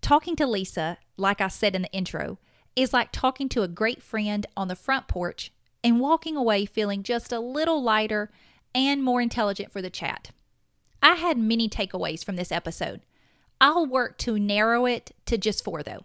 Talking 0.01 0.37
to 0.37 0.47
Lisa, 0.47 0.99
like 1.17 1.41
I 1.41 1.49
said 1.49 1.75
in 1.75 1.83
the 1.83 1.93
intro, 1.93 2.39
is 2.75 2.93
like 2.93 3.13
talking 3.13 3.49
to 3.51 3.63
a 3.63 3.69
great 3.69 4.03
friend 4.03 4.47
on 4.57 4.69
the 4.69 4.77
front 4.77 5.09
porch 5.09 5.53
and 5.83 6.01
walking 6.01 6.37
away 6.37 6.67
feeling 6.67 7.03
just 7.03 7.33
a 7.33 7.41
little 7.41 7.83
lighter 7.83 8.31
and 8.75 9.03
more 9.03 9.21
intelligent 9.21 9.73
for 9.73 9.81
the 9.81 9.91
chat. 9.91 10.31
I 11.03 11.15
had 11.15 11.39
many 11.39 11.69
takeaways 11.69 12.25
from 12.25 12.37
this 12.37 12.53
episode. 12.53 13.03
I'll 13.61 13.87
work 13.87 14.19
to 14.19 14.39
narrow 14.39 14.85
it 14.85 15.13
to 15.27 15.39
just 15.39 15.65
four 15.65 15.83
though. 15.83 16.05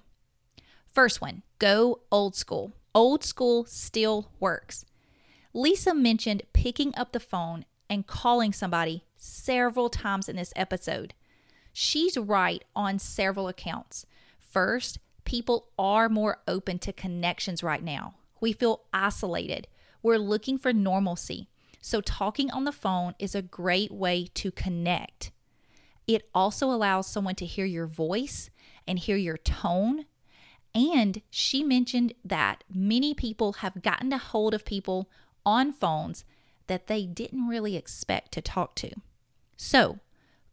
First 0.85 1.19
one 1.19 1.43
go 1.59 2.01
old 2.11 2.35
school. 2.35 2.73
Old 2.93 3.23
school 3.23 3.65
still 3.65 4.29
works. 4.39 4.85
Lisa 5.53 5.93
mentioned 5.93 6.43
picking 6.53 6.93
up 6.95 7.11
the 7.11 7.19
phone 7.19 7.65
and 7.89 8.07
calling 8.07 8.53
somebody 8.53 9.03
several 9.17 9.89
times 9.89 10.29
in 10.29 10.35
this 10.35 10.53
episode. 10.55 11.13
She's 11.73 12.17
right 12.17 12.63
on 12.75 12.99
several 12.99 13.47
accounts. 13.47 14.05
First, 14.37 14.99
people 15.23 15.69
are 15.79 16.09
more 16.09 16.39
open 16.47 16.79
to 16.79 16.93
connections 16.93 17.63
right 17.63 17.83
now. 17.83 18.15
We 18.39 18.53
feel 18.53 18.81
isolated. 18.93 19.67
We're 20.03 20.17
looking 20.17 20.57
for 20.57 20.73
normalcy. 20.73 21.47
So, 21.79 22.01
talking 22.01 22.51
on 22.51 22.63
the 22.65 22.71
phone 22.71 23.15
is 23.17 23.33
a 23.33 23.41
great 23.41 23.91
way 23.91 24.27
to 24.35 24.51
connect. 24.51 25.31
It 26.07 26.29
also 26.33 26.69
allows 26.69 27.07
someone 27.07 27.35
to 27.35 27.45
hear 27.45 27.65
your 27.65 27.87
voice 27.87 28.49
and 28.87 28.99
hear 28.99 29.17
your 29.17 29.37
tone. 29.37 30.05
And 30.75 31.21
she 31.29 31.63
mentioned 31.63 32.13
that 32.23 32.63
many 32.71 33.13
people 33.13 33.53
have 33.53 33.81
gotten 33.81 34.13
a 34.13 34.17
hold 34.17 34.53
of 34.53 34.65
people 34.65 35.09
on 35.45 35.71
phones 35.71 36.23
that 36.67 36.87
they 36.87 37.05
didn't 37.05 37.47
really 37.47 37.75
expect 37.75 38.31
to 38.33 38.41
talk 38.41 38.75
to. 38.75 38.91
So, 39.57 39.99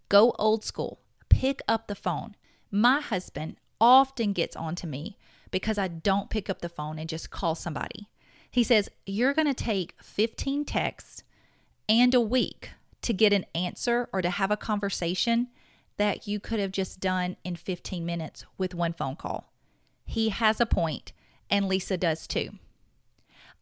go 0.09 0.35
old 0.39 0.65
school 0.65 0.99
pick 1.39 1.63
up 1.69 1.87
the 1.87 1.95
phone. 1.95 2.35
My 2.69 3.01
husband 3.01 3.59
often 3.81 4.33
gets 4.33 4.57
on 4.57 4.75
to 4.75 4.89
me 4.89 5.17
because 5.53 5.79
I 5.79 5.87
don't 5.87 6.31
pick 6.31 6.51
up 6.51 6.63
the 6.63 6.69
phone 6.69 6.99
and 6.99 7.09
just 7.09 7.31
call 7.31 7.55
somebody. 7.55 8.09
He 8.51 8.65
says, 8.65 8.89
You're 9.07 9.35
going 9.35 9.47
to 9.47 9.55
take 9.55 9.95
15 10.03 10.65
texts 10.65 11.23
and 11.89 12.13
a 12.13 12.21
week 12.21 12.71
to 13.03 13.13
get 13.13 13.33
an 13.33 13.47
answer 13.55 14.09
or 14.13 14.21
to 14.21 14.31
have 14.31 14.51
a 14.51 14.57
conversation 14.57 15.47
that 15.97 16.27
you 16.27 16.41
could 16.41 16.59
have 16.59 16.73
just 16.73 16.99
done 16.99 17.37
in 17.45 17.55
15 17.55 18.05
minutes 18.05 18.45
with 18.57 18.75
one 18.75 18.93
phone 18.93 19.15
call. 19.15 19.53
He 20.05 20.31
has 20.31 20.61
a 20.61 20.67
point, 20.67 21.13
and 21.49 21.69
Lisa 21.69 21.97
does 21.97 22.27
too. 22.27 22.51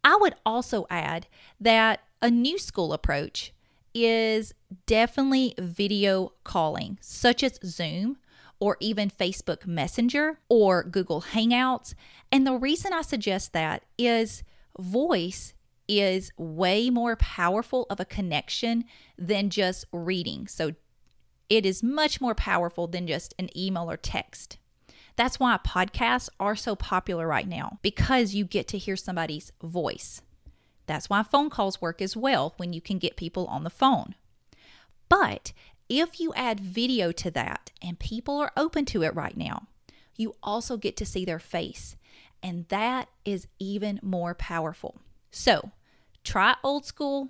I 0.02 0.16
would 0.18 0.34
also 0.46 0.86
add 0.88 1.26
that 1.60 2.00
a 2.22 2.30
new 2.30 2.58
school 2.58 2.94
approach 2.94 3.52
is 3.96 4.52
definitely 4.84 5.54
video 5.58 6.34
calling, 6.44 6.98
such 7.00 7.42
as 7.42 7.58
Zoom 7.64 8.18
or 8.60 8.76
even 8.78 9.10
Facebook 9.10 9.66
Messenger 9.66 10.38
or 10.50 10.82
Google 10.82 11.22
Hangouts. 11.22 11.94
And 12.30 12.46
the 12.46 12.52
reason 12.52 12.92
I 12.92 13.00
suggest 13.00 13.54
that 13.54 13.84
is 13.96 14.42
voice 14.78 15.54
is 15.88 16.30
way 16.36 16.90
more 16.90 17.16
powerful 17.16 17.86
of 17.88 17.98
a 17.98 18.04
connection 18.04 18.84
than 19.16 19.48
just 19.48 19.86
reading. 19.92 20.46
So 20.46 20.72
it 21.48 21.64
is 21.64 21.82
much 21.82 22.20
more 22.20 22.34
powerful 22.34 22.86
than 22.86 23.06
just 23.06 23.34
an 23.38 23.48
email 23.56 23.90
or 23.90 23.96
text. 23.96 24.58
That's 25.16 25.40
why 25.40 25.58
podcasts 25.66 26.28
are 26.38 26.56
so 26.56 26.76
popular 26.76 27.26
right 27.26 27.48
now 27.48 27.78
because 27.80 28.34
you 28.34 28.44
get 28.44 28.68
to 28.68 28.78
hear 28.78 28.96
somebody's 28.96 29.52
voice. 29.62 30.20
That's 30.86 31.10
why 31.10 31.22
phone 31.22 31.50
calls 31.50 31.80
work 31.80 32.00
as 32.00 32.16
well 32.16 32.54
when 32.56 32.72
you 32.72 32.80
can 32.80 32.98
get 32.98 33.16
people 33.16 33.46
on 33.46 33.64
the 33.64 33.70
phone. 33.70 34.14
But 35.08 35.52
if 35.88 36.18
you 36.18 36.32
add 36.34 36.60
video 36.60 37.12
to 37.12 37.30
that, 37.32 37.70
and 37.82 37.98
people 37.98 38.38
are 38.38 38.52
open 38.56 38.84
to 38.86 39.02
it 39.02 39.14
right 39.14 39.36
now, 39.36 39.66
you 40.16 40.34
also 40.42 40.76
get 40.76 40.96
to 40.96 41.06
see 41.06 41.24
their 41.24 41.38
face, 41.38 41.96
and 42.42 42.66
that 42.68 43.08
is 43.24 43.46
even 43.58 44.00
more 44.02 44.34
powerful. 44.34 45.00
So 45.30 45.70
try 46.24 46.56
old 46.64 46.84
school 46.84 47.28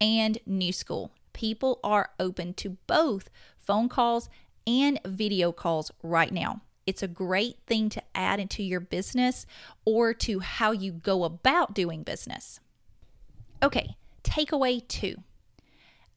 and 0.00 0.38
new 0.46 0.72
school. 0.72 1.10
People 1.32 1.80
are 1.82 2.10
open 2.20 2.54
to 2.54 2.76
both 2.86 3.30
phone 3.56 3.88
calls 3.88 4.28
and 4.66 5.00
video 5.04 5.52
calls 5.52 5.90
right 6.02 6.32
now. 6.32 6.60
It's 6.86 7.02
a 7.02 7.08
great 7.08 7.56
thing 7.66 7.88
to 7.90 8.02
add 8.14 8.38
into 8.38 8.62
your 8.62 8.80
business 8.80 9.46
or 9.84 10.14
to 10.14 10.38
how 10.40 10.70
you 10.70 10.92
go 10.92 11.24
about 11.24 11.74
doing 11.74 12.04
business. 12.04 12.60
Okay, 13.62 13.96
takeaway 14.22 14.86
two. 14.86 15.16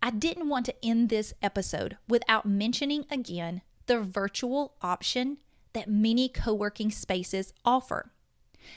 I 0.01 0.11
didn't 0.11 0.49
want 0.49 0.65
to 0.65 0.85
end 0.85 1.09
this 1.09 1.33
episode 1.41 1.97
without 2.07 2.45
mentioning 2.45 3.05
again 3.09 3.61
the 3.85 3.99
virtual 3.99 4.75
option 4.81 5.37
that 5.73 5.89
many 5.89 6.29
co 6.29 6.53
working 6.53 6.91
spaces 6.91 7.53
offer. 7.63 8.11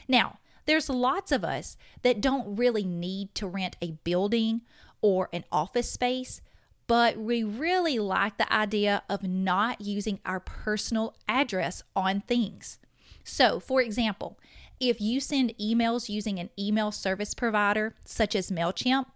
Now, 0.09 0.39
there's 0.67 0.89
lots 0.89 1.33
of 1.33 1.45
us 1.45 1.77
that 2.03 2.21
don't 2.21 2.57
really 2.57 2.85
need 2.85 3.35
to 3.37 3.49
rent 3.49 3.77
a 3.83 3.93
building 4.05 4.63
or 5.01 5.29
an 5.33 5.45
office 5.51 5.91
space, 5.91 6.41
but 6.87 7.17
we 7.17 7.43
really 7.43 7.99
like 7.99 8.39
the 8.39 8.53
idea 8.53 9.03
of 9.09 9.25
not 9.25 9.81
using 9.81 10.21
our 10.25 10.39
personal 10.39 11.17
address 11.29 11.83
on 11.97 12.21
things. 12.21 12.79
So, 13.25 13.61
for 13.61 13.81
example, 13.81 14.39
if 14.83 15.01
you 15.01 15.21
send 15.21 15.55
emails 15.61 16.09
using 16.09 16.41
an 16.41 16.51
email 16.59 16.91
service 16.91 17.35
provider 17.35 17.95
such 18.05 18.35
as 18.35 18.51
MailChimp, 18.51 19.07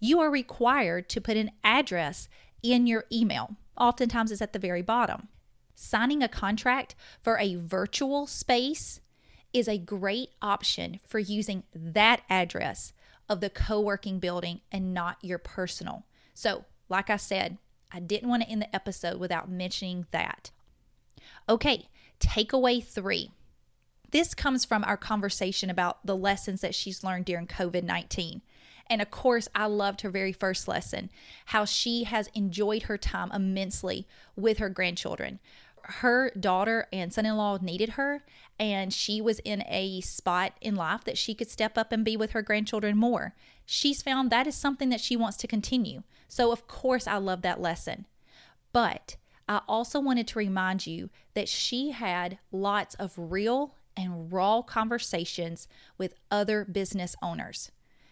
you 0.00 0.18
are 0.18 0.28
required 0.28 1.08
to 1.10 1.20
put 1.20 1.36
an 1.36 1.52
address 1.62 2.28
in 2.60 2.88
your 2.88 3.04
email. 3.12 3.54
Oftentimes, 3.78 4.32
it's 4.32 4.42
at 4.42 4.52
the 4.52 4.58
very 4.58 4.82
bottom. 4.82 5.28
Signing 5.76 6.24
a 6.24 6.28
contract 6.28 6.96
for 7.22 7.38
a 7.38 7.54
virtual 7.54 8.26
space 8.26 9.00
is 9.52 9.68
a 9.68 9.78
great 9.78 10.30
option 10.42 10.98
for 11.06 11.20
using 11.20 11.62
that 11.72 12.22
address 12.28 12.92
of 13.28 13.40
the 13.40 13.50
co 13.50 13.80
working 13.80 14.18
building 14.18 14.60
and 14.72 14.92
not 14.92 15.18
your 15.22 15.38
personal. 15.38 16.04
So, 16.34 16.64
like 16.88 17.10
I 17.10 17.16
said, 17.16 17.58
I 17.92 18.00
didn't 18.00 18.28
want 18.28 18.42
to 18.42 18.48
end 18.48 18.62
the 18.62 18.74
episode 18.74 19.20
without 19.20 19.48
mentioning 19.48 20.06
that. 20.10 20.50
Okay, 21.48 21.88
takeaway 22.18 22.84
three. 22.84 23.30
This 24.12 24.34
comes 24.34 24.64
from 24.64 24.84
our 24.84 24.96
conversation 24.96 25.68
about 25.68 26.06
the 26.06 26.16
lessons 26.16 26.60
that 26.60 26.74
she's 26.74 27.04
learned 27.04 27.24
during 27.24 27.46
COVID 27.46 27.82
19. 27.82 28.42
And 28.88 29.02
of 29.02 29.10
course, 29.10 29.48
I 29.54 29.66
loved 29.66 30.02
her 30.02 30.10
very 30.10 30.32
first 30.32 30.68
lesson 30.68 31.10
how 31.46 31.64
she 31.64 32.04
has 32.04 32.28
enjoyed 32.34 32.84
her 32.84 32.98
time 32.98 33.30
immensely 33.32 34.06
with 34.36 34.58
her 34.58 34.68
grandchildren 34.68 35.40
her 35.84 36.30
daughter 36.38 36.86
and 36.92 37.12
son 37.12 37.26
in 37.26 37.36
law 37.36 37.58
needed 37.60 37.90
her, 37.90 38.22
and 38.58 38.92
she 38.92 39.20
was 39.20 39.40
in 39.40 39.64
a 39.68 40.00
spot 40.00 40.52
in 40.60 40.74
life 40.74 41.04
that 41.04 41.18
she 41.18 41.34
could 41.34 41.50
step 41.50 41.76
up 41.76 41.92
and 41.92 42.04
be 42.04 42.16
with 42.16 42.32
her 42.32 42.42
grandchildren 42.42 42.96
more. 42.96 43.34
She's 43.66 44.02
found 44.02 44.30
that 44.30 44.46
is 44.46 44.54
something 44.54 44.88
that 44.90 45.00
she 45.00 45.16
wants 45.16 45.36
to 45.38 45.46
continue. 45.46 46.02
So, 46.28 46.52
of 46.52 46.66
course, 46.66 47.06
I 47.06 47.16
love 47.16 47.42
that 47.42 47.60
lesson. 47.60 48.06
But 48.72 49.16
I 49.48 49.60
also 49.68 50.00
wanted 50.00 50.28
to 50.28 50.38
remind 50.38 50.86
you 50.86 51.10
that 51.34 51.48
she 51.48 51.90
had 51.90 52.38
lots 52.50 52.94
of 52.96 53.12
real 53.16 53.74
and 53.96 54.32
raw 54.32 54.62
conversations 54.62 55.68
with 55.98 56.14
other 56.30 56.64
business 56.64 57.14
owners. 57.22 57.70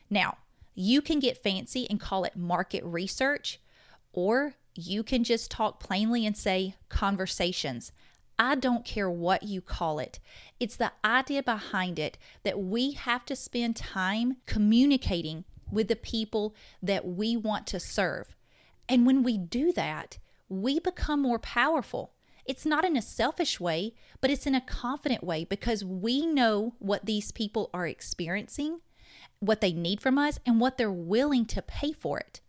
Now, 0.09 0.39
you 0.75 1.03
can 1.03 1.19
get 1.19 1.43
fancy 1.43 1.87
and 1.89 2.01
call 2.01 2.25
it 2.25 2.37
market 2.37 2.85
research, 2.85 3.61
or 4.13 4.55
you 4.75 5.03
can 5.03 5.25
just 5.25 5.51
talk 5.51 5.81
plainly 5.81 6.27
and 6.27 6.37
say 6.37 6.75
conversations. 6.89 7.93
I 8.39 8.55
don't 8.55 8.85
care 8.85 9.11
what 9.11 9.43
you 9.43 9.61
call 9.61 9.99
it. 9.99 10.19
It's 10.59 10.77
the 10.77 10.93
idea 11.05 11.43
behind 11.43 11.99
it 11.99 12.17
that 12.43 12.59
we 12.59 12.93
have 12.93 13.27
to 13.27 13.37
spend 13.37 13.77
time 13.77 14.39
communicating 14.47 15.45
with 15.71 15.89
the 15.89 15.97
people 15.97 16.55
that 16.83 17.07
we 17.07 17.37
want 17.37 17.67
to 17.69 17.79
serve. 17.79 18.35
And 18.89 19.07
when 19.07 19.23
we 19.23 19.37
do 19.37 19.73
that, 19.73 20.19
we 20.49 20.81
become 20.81 21.21
more 21.21 21.39
powerful. 21.39 22.13
It's 22.45 22.67
not 22.67 22.85
in 22.85 22.97
a 22.97 23.03
selfish 23.03 23.61
way, 23.61 23.95
but 24.21 24.31
it's 24.31 24.47
in 24.47 24.55
a 24.55 24.61
confident 24.61 25.23
way 25.23 25.45
because 25.45 25.85
we 25.85 26.27
know 26.27 26.75
what 26.79 27.07
these 27.07 27.33
people 27.33 27.71
are 27.73 27.87
experiencing, 27.87 28.81
what 29.39 29.61
they 29.61 29.73
need 29.73 30.01
from 30.01 30.19
us, 30.19 30.39
and 30.45 30.61
what 30.61 30.79
they're 30.79 30.91
willing 30.91 31.47
to 31.47 31.63
pay 31.63 31.93
for 31.93 32.19
it. 32.19 32.41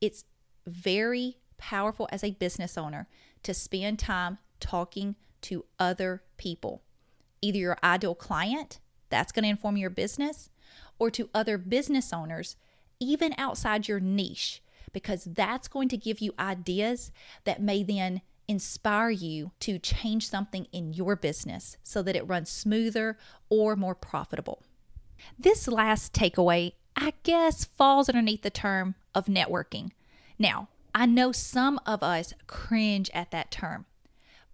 It's 0.00 0.24
very 0.66 1.38
powerful 1.58 2.08
as 2.10 2.24
a 2.24 2.32
business 2.32 2.76
owner 2.76 3.08
to 3.42 3.54
spend 3.54 3.98
time 3.98 4.38
talking 4.60 5.16
to 5.42 5.64
other 5.78 6.22
people, 6.36 6.82
either 7.40 7.58
your 7.58 7.78
ideal 7.82 8.14
client, 8.14 8.78
that's 9.10 9.32
going 9.32 9.42
to 9.42 9.50
inform 9.50 9.76
your 9.76 9.90
business, 9.90 10.48
or 10.98 11.10
to 11.10 11.28
other 11.34 11.58
business 11.58 12.12
owners, 12.12 12.56
even 13.00 13.34
outside 13.36 13.88
your 13.88 14.00
niche, 14.00 14.62
because 14.92 15.24
that's 15.24 15.68
going 15.68 15.88
to 15.88 15.96
give 15.96 16.20
you 16.20 16.32
ideas 16.38 17.10
that 17.44 17.60
may 17.60 17.82
then 17.82 18.22
inspire 18.52 19.08
you 19.08 19.50
to 19.60 19.78
change 19.78 20.28
something 20.28 20.66
in 20.72 20.92
your 20.92 21.16
business 21.16 21.78
so 21.82 22.02
that 22.02 22.14
it 22.14 22.28
runs 22.28 22.50
smoother 22.50 23.16
or 23.48 23.76
more 23.76 23.94
profitable. 23.94 24.62
This 25.38 25.66
last 25.66 26.12
takeaway, 26.12 26.74
I 26.94 27.14
guess, 27.22 27.64
falls 27.64 28.10
underneath 28.10 28.42
the 28.42 28.50
term 28.50 28.94
of 29.14 29.24
networking. 29.24 29.92
Now, 30.38 30.68
I 30.94 31.06
know 31.06 31.32
some 31.32 31.80
of 31.86 32.02
us 32.02 32.34
cringe 32.46 33.10
at 33.14 33.30
that 33.30 33.50
term. 33.50 33.86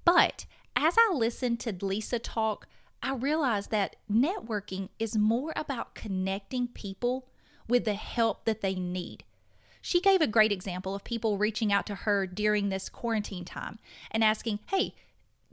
But 0.05 0.47
as 0.77 0.95
I 0.97 1.13
listened 1.13 1.59
to 1.61 1.85
Lisa 1.85 2.21
talk, 2.21 2.69
I 3.03 3.15
realized 3.15 3.73
that 3.73 3.97
networking 4.09 4.91
is 5.01 5.19
more 5.19 5.53
about 5.57 5.97
connecting 5.97 6.69
people 6.69 7.27
with 7.69 7.85
the 7.85 7.95
help 7.95 8.45
that 8.45 8.61
they 8.61 8.77
need. 8.77 9.25
She 9.81 10.01
gave 10.01 10.21
a 10.21 10.27
great 10.27 10.53
example 10.53 10.95
of 10.95 11.05
people 11.05 11.39
reaching 11.39 11.73
out 11.73 11.87
to 11.87 11.95
her 11.95 12.27
during 12.27 12.69
this 12.69 12.89
quarantine 12.89 13.45
time 13.45 13.79
and 14.11 14.25
asking, 14.25 14.61
Hey, 14.71 14.95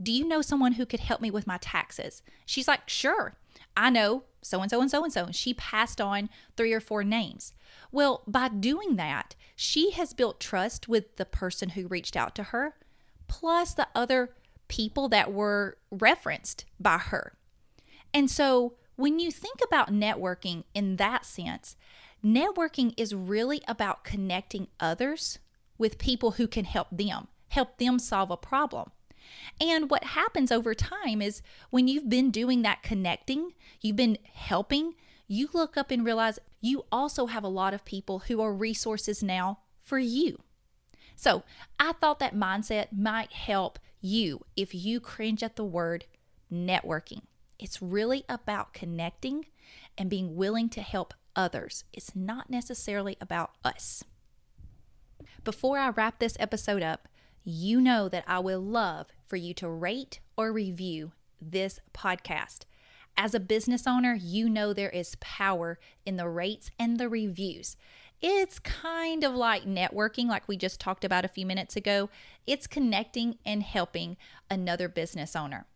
do 0.02 0.12
you 0.12 0.26
know 0.26 0.42
someone 0.42 0.72
who 0.72 0.86
could 0.86 1.00
help 1.00 1.20
me 1.20 1.30
with 1.30 1.46
my 1.46 1.58
taxes? 1.58 2.22
She's 2.44 2.68
like, 2.68 2.88
Sure. 2.88 3.34
I 3.76 3.90
know 3.90 4.24
so 4.42 4.60
and 4.62 4.70
so 4.70 4.80
and 4.80 4.90
so 4.90 5.04
and 5.04 5.12
so. 5.12 5.24
And 5.24 5.34
she 5.34 5.54
passed 5.54 6.00
on 6.00 6.30
three 6.56 6.72
or 6.72 6.80
four 6.80 7.02
names. 7.02 7.52
Well, 7.90 8.22
by 8.26 8.48
doing 8.48 8.96
that, 8.96 9.34
she 9.54 9.90
has 9.92 10.12
built 10.12 10.40
trust 10.40 10.88
with 10.88 11.16
the 11.16 11.24
person 11.24 11.70
who 11.70 11.88
reached 11.88 12.16
out 12.16 12.34
to 12.36 12.44
her, 12.44 12.76
plus 13.28 13.74
the 13.74 13.88
other 13.94 14.30
people 14.68 15.08
that 15.08 15.32
were 15.32 15.78
referenced 15.90 16.64
by 16.78 16.98
her. 16.98 17.34
And 18.14 18.30
so 18.30 18.74
when 18.96 19.18
you 19.18 19.30
think 19.30 19.60
about 19.64 19.92
networking 19.92 20.64
in 20.74 20.96
that 20.96 21.26
sense, 21.26 21.76
networking 22.26 22.92
is 22.96 23.14
really 23.14 23.62
about 23.68 24.02
connecting 24.02 24.66
others 24.80 25.38
with 25.78 25.98
people 25.98 26.32
who 26.32 26.48
can 26.48 26.64
help 26.64 26.88
them, 26.90 27.28
help 27.48 27.78
them 27.78 27.98
solve 27.98 28.30
a 28.30 28.36
problem. 28.36 28.90
And 29.60 29.90
what 29.90 30.04
happens 30.04 30.50
over 30.50 30.74
time 30.74 31.22
is 31.22 31.42
when 31.70 31.88
you've 31.88 32.08
been 32.08 32.30
doing 32.30 32.62
that 32.62 32.82
connecting, 32.82 33.52
you've 33.80 33.96
been 33.96 34.18
helping, 34.32 34.94
you 35.28 35.48
look 35.52 35.76
up 35.76 35.90
and 35.90 36.04
realize 36.04 36.38
you 36.60 36.84
also 36.90 37.26
have 37.26 37.44
a 37.44 37.48
lot 37.48 37.74
of 37.74 37.84
people 37.84 38.20
who 38.20 38.40
are 38.40 38.52
resources 38.52 39.22
now 39.22 39.60
for 39.82 39.98
you. 39.98 40.40
So 41.14 41.44
I 41.78 41.92
thought 41.92 42.18
that 42.18 42.34
mindset 42.34 42.88
might 42.92 43.32
help 43.32 43.78
you 44.00 44.44
if 44.56 44.74
you 44.74 45.00
cringe 45.00 45.42
at 45.42 45.56
the 45.56 45.64
word 45.64 46.04
networking. 46.52 47.22
It's 47.58 47.80
really 47.80 48.24
about 48.28 48.74
connecting 48.74 49.46
and 49.96 50.10
being 50.10 50.36
willing 50.36 50.68
to 50.70 50.82
help 50.82 51.14
others. 51.36 51.84
It's 51.92 52.16
not 52.16 52.50
necessarily 52.50 53.16
about 53.20 53.50
us. 53.64 54.02
Before 55.44 55.78
I 55.78 55.90
wrap 55.90 56.18
this 56.18 56.36
episode 56.40 56.82
up, 56.82 57.08
you 57.44 57.80
know 57.80 58.08
that 58.08 58.24
I 58.26 58.40
will 58.40 58.60
love 58.60 59.06
for 59.24 59.36
you 59.36 59.54
to 59.54 59.68
rate 59.68 60.18
or 60.36 60.52
review 60.52 61.12
this 61.40 61.78
podcast. 61.94 62.62
As 63.16 63.34
a 63.34 63.40
business 63.40 63.86
owner, 63.86 64.14
you 64.14 64.50
know 64.50 64.72
there 64.72 64.90
is 64.90 65.16
power 65.20 65.78
in 66.04 66.16
the 66.16 66.28
rates 66.28 66.70
and 66.78 66.98
the 66.98 67.08
reviews. 67.08 67.76
It's 68.20 68.58
kind 68.58 69.24
of 69.24 69.34
like 69.34 69.64
networking, 69.64 70.26
like 70.26 70.48
we 70.48 70.56
just 70.56 70.80
talked 70.80 71.04
about 71.04 71.24
a 71.24 71.28
few 71.28 71.46
minutes 71.46 71.76
ago. 71.76 72.10
It's 72.46 72.66
connecting 72.66 73.36
and 73.44 73.62
helping 73.62 74.16
another 74.50 74.88
business 74.88 75.36
owner. 75.36 75.66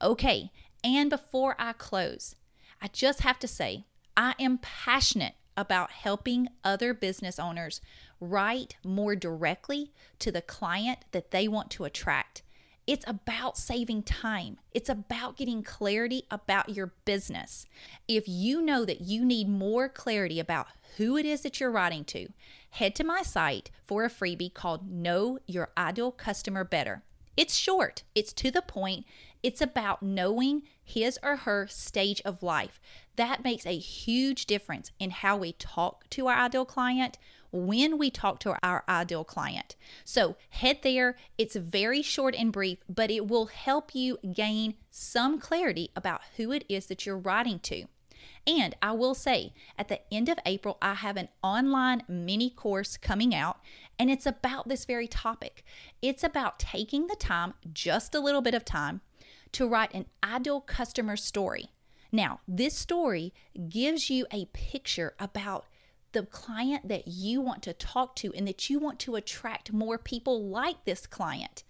Okay, 0.00 0.50
and 0.82 1.10
before 1.10 1.56
I 1.58 1.72
close, 1.72 2.36
I 2.80 2.88
just 2.88 3.20
have 3.20 3.38
to 3.40 3.48
say 3.48 3.84
I 4.16 4.34
am 4.38 4.58
passionate 4.58 5.34
about 5.56 5.90
helping 5.90 6.48
other 6.62 6.94
business 6.94 7.38
owners 7.38 7.80
write 8.20 8.76
more 8.84 9.16
directly 9.16 9.92
to 10.20 10.30
the 10.32 10.42
client 10.42 11.00
that 11.12 11.30
they 11.30 11.48
want 11.48 11.70
to 11.72 11.84
attract. 11.84 12.42
It's 12.86 13.04
about 13.08 13.56
saving 13.56 14.02
time. 14.02 14.58
It's 14.72 14.90
about 14.90 15.36
getting 15.36 15.62
clarity 15.62 16.24
about 16.30 16.68
your 16.68 16.92
business. 17.04 17.66
If 18.06 18.24
you 18.28 18.60
know 18.60 18.84
that 18.84 19.00
you 19.00 19.24
need 19.24 19.48
more 19.48 19.88
clarity 19.88 20.38
about 20.38 20.66
who 20.96 21.16
it 21.16 21.24
is 21.24 21.40
that 21.42 21.60
you're 21.60 21.70
writing 21.70 22.04
to, 22.06 22.28
head 22.70 22.94
to 22.96 23.04
my 23.04 23.22
site 23.22 23.70
for 23.84 24.04
a 24.04 24.10
freebie 24.10 24.52
called 24.52 24.90
Know 24.90 25.38
Your 25.46 25.70
Ideal 25.78 26.12
Customer 26.12 26.62
Better. 26.62 27.02
It's 27.36 27.56
short, 27.56 28.04
it's 28.14 28.32
to 28.34 28.50
the 28.50 28.62
point, 28.62 29.06
it's 29.42 29.60
about 29.60 30.02
knowing 30.02 30.62
his 30.82 31.18
or 31.22 31.36
her 31.36 31.66
stage 31.66 32.22
of 32.24 32.42
life. 32.42 32.80
That 33.16 33.44
makes 33.44 33.64
a 33.66 33.78
huge 33.78 34.46
difference 34.46 34.90
in 34.98 35.10
how 35.10 35.36
we 35.36 35.52
talk 35.52 36.08
to 36.10 36.26
our 36.26 36.36
ideal 36.36 36.64
client 36.64 37.18
when 37.52 37.98
we 37.98 38.10
talk 38.10 38.40
to 38.40 38.56
our 38.62 38.82
ideal 38.88 39.22
client. 39.22 39.76
So 40.04 40.36
head 40.50 40.80
there. 40.82 41.16
It's 41.38 41.54
very 41.54 42.02
short 42.02 42.34
and 42.34 42.52
brief, 42.52 42.78
but 42.88 43.10
it 43.12 43.28
will 43.28 43.46
help 43.46 43.94
you 43.94 44.18
gain 44.32 44.74
some 44.90 45.38
clarity 45.38 45.90
about 45.94 46.22
who 46.36 46.50
it 46.50 46.64
is 46.68 46.86
that 46.86 47.06
you're 47.06 47.16
writing 47.16 47.60
to. 47.60 47.84
And 48.46 48.74
I 48.82 48.92
will 48.92 49.14
say, 49.14 49.54
at 49.78 49.88
the 49.88 50.00
end 50.12 50.28
of 50.28 50.38
April, 50.44 50.76
I 50.82 50.94
have 50.94 51.16
an 51.16 51.28
online 51.42 52.02
mini 52.08 52.50
course 52.50 52.96
coming 52.96 53.34
out, 53.34 53.58
and 53.98 54.10
it's 54.10 54.26
about 54.26 54.68
this 54.68 54.84
very 54.84 55.06
topic. 55.06 55.64
It's 56.02 56.24
about 56.24 56.58
taking 56.58 57.06
the 57.06 57.16
time, 57.16 57.54
just 57.72 58.14
a 58.14 58.20
little 58.20 58.42
bit 58.42 58.54
of 58.54 58.64
time, 58.64 59.00
to 59.52 59.68
write 59.68 59.94
an 59.94 60.06
ideal 60.22 60.60
customer 60.60 61.16
story. 61.16 61.70
Now, 62.14 62.38
this 62.46 62.76
story 62.76 63.34
gives 63.68 64.08
you 64.08 64.24
a 64.30 64.44
picture 64.52 65.14
about 65.18 65.66
the 66.12 66.22
client 66.22 66.86
that 66.86 67.08
you 67.08 67.40
want 67.40 67.64
to 67.64 67.72
talk 67.72 68.14
to 68.14 68.32
and 68.34 68.46
that 68.46 68.70
you 68.70 68.78
want 68.78 69.00
to 69.00 69.16
attract 69.16 69.72
more 69.72 69.98
people 69.98 70.40
like 70.48 70.84
this 70.84 71.08
client. 71.08 71.64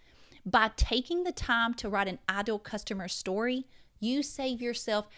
By 0.45 0.73
taking 0.77 1.25
the 1.25 1.33
time 1.33 1.73
to 1.73 1.89
write 1.89 2.09
an 2.09 2.19
ideal 2.29 2.59
customer 2.59 3.09
story, 3.09 3.65
you 4.01 4.23
save 4.23 4.61
yourself 4.61 5.09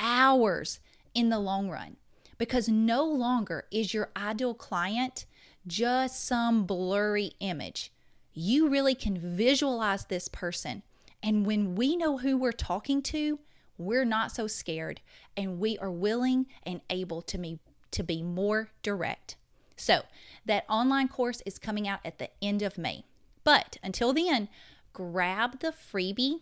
hours 0.00 0.80
in 1.14 1.28
the 1.28 1.38
long 1.38 1.68
run 1.68 1.96
because 2.36 2.68
no 2.68 3.04
longer 3.04 3.66
is 3.70 3.94
your 3.94 4.10
ideal 4.16 4.52
client 4.52 5.26
just 5.64 6.26
some 6.26 6.64
blurry 6.64 7.34
image. 7.38 7.92
You 8.34 8.68
really 8.68 8.96
can 8.96 9.16
visualize 9.16 10.06
this 10.06 10.26
person. 10.26 10.82
And 11.22 11.46
when 11.46 11.76
we 11.76 11.96
know 11.96 12.18
who 12.18 12.36
we're 12.36 12.50
talking 12.50 13.00
to, 13.02 13.38
we're 13.84 14.04
not 14.04 14.32
so 14.32 14.46
scared 14.46 15.00
and 15.36 15.58
we 15.58 15.78
are 15.78 15.90
willing 15.90 16.46
and 16.64 16.80
able 16.90 17.22
to 17.22 17.38
be, 17.38 17.58
to 17.90 18.02
be 18.02 18.22
more 18.22 18.70
direct. 18.82 19.36
So, 19.76 20.02
that 20.44 20.64
online 20.68 21.08
course 21.08 21.42
is 21.46 21.58
coming 21.58 21.88
out 21.88 22.00
at 22.04 22.18
the 22.18 22.30
end 22.40 22.62
of 22.62 22.78
May. 22.78 23.04
But 23.44 23.78
until 23.82 24.12
then, 24.12 24.48
grab 24.92 25.60
the 25.60 25.72
freebie. 25.72 26.40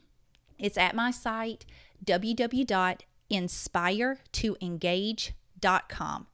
It's 0.58 0.76
at 0.76 0.94
my 0.94 1.10
site, 1.10 1.64
www 2.04 2.98
inspiretoengage.com. 3.30 6.26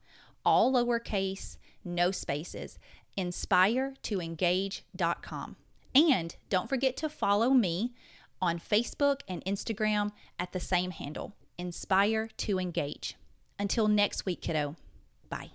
All 0.45 0.73
lowercase, 0.73 1.57
no 1.85 2.11
spaces. 2.11 2.81
Inspiretoengage.com. 3.19 5.57
And 5.95 6.37
don't 6.51 6.69
forget 6.69 6.97
to 6.99 7.09
follow 7.09 7.49
me 7.51 7.95
on 8.41 8.59
Facebook 8.59 9.20
and 9.28 9.45
Instagram 9.45 10.12
at 10.39 10.53
the 10.53 10.61
same 10.61 10.91
handle, 10.91 11.34
Inspire 11.59 12.28
to 12.39 12.59
Engage. 12.59 13.16
Until 13.59 13.89
next 13.89 14.26
week, 14.26 14.43
kiddo. 14.43 14.76
Bye. 15.28 15.51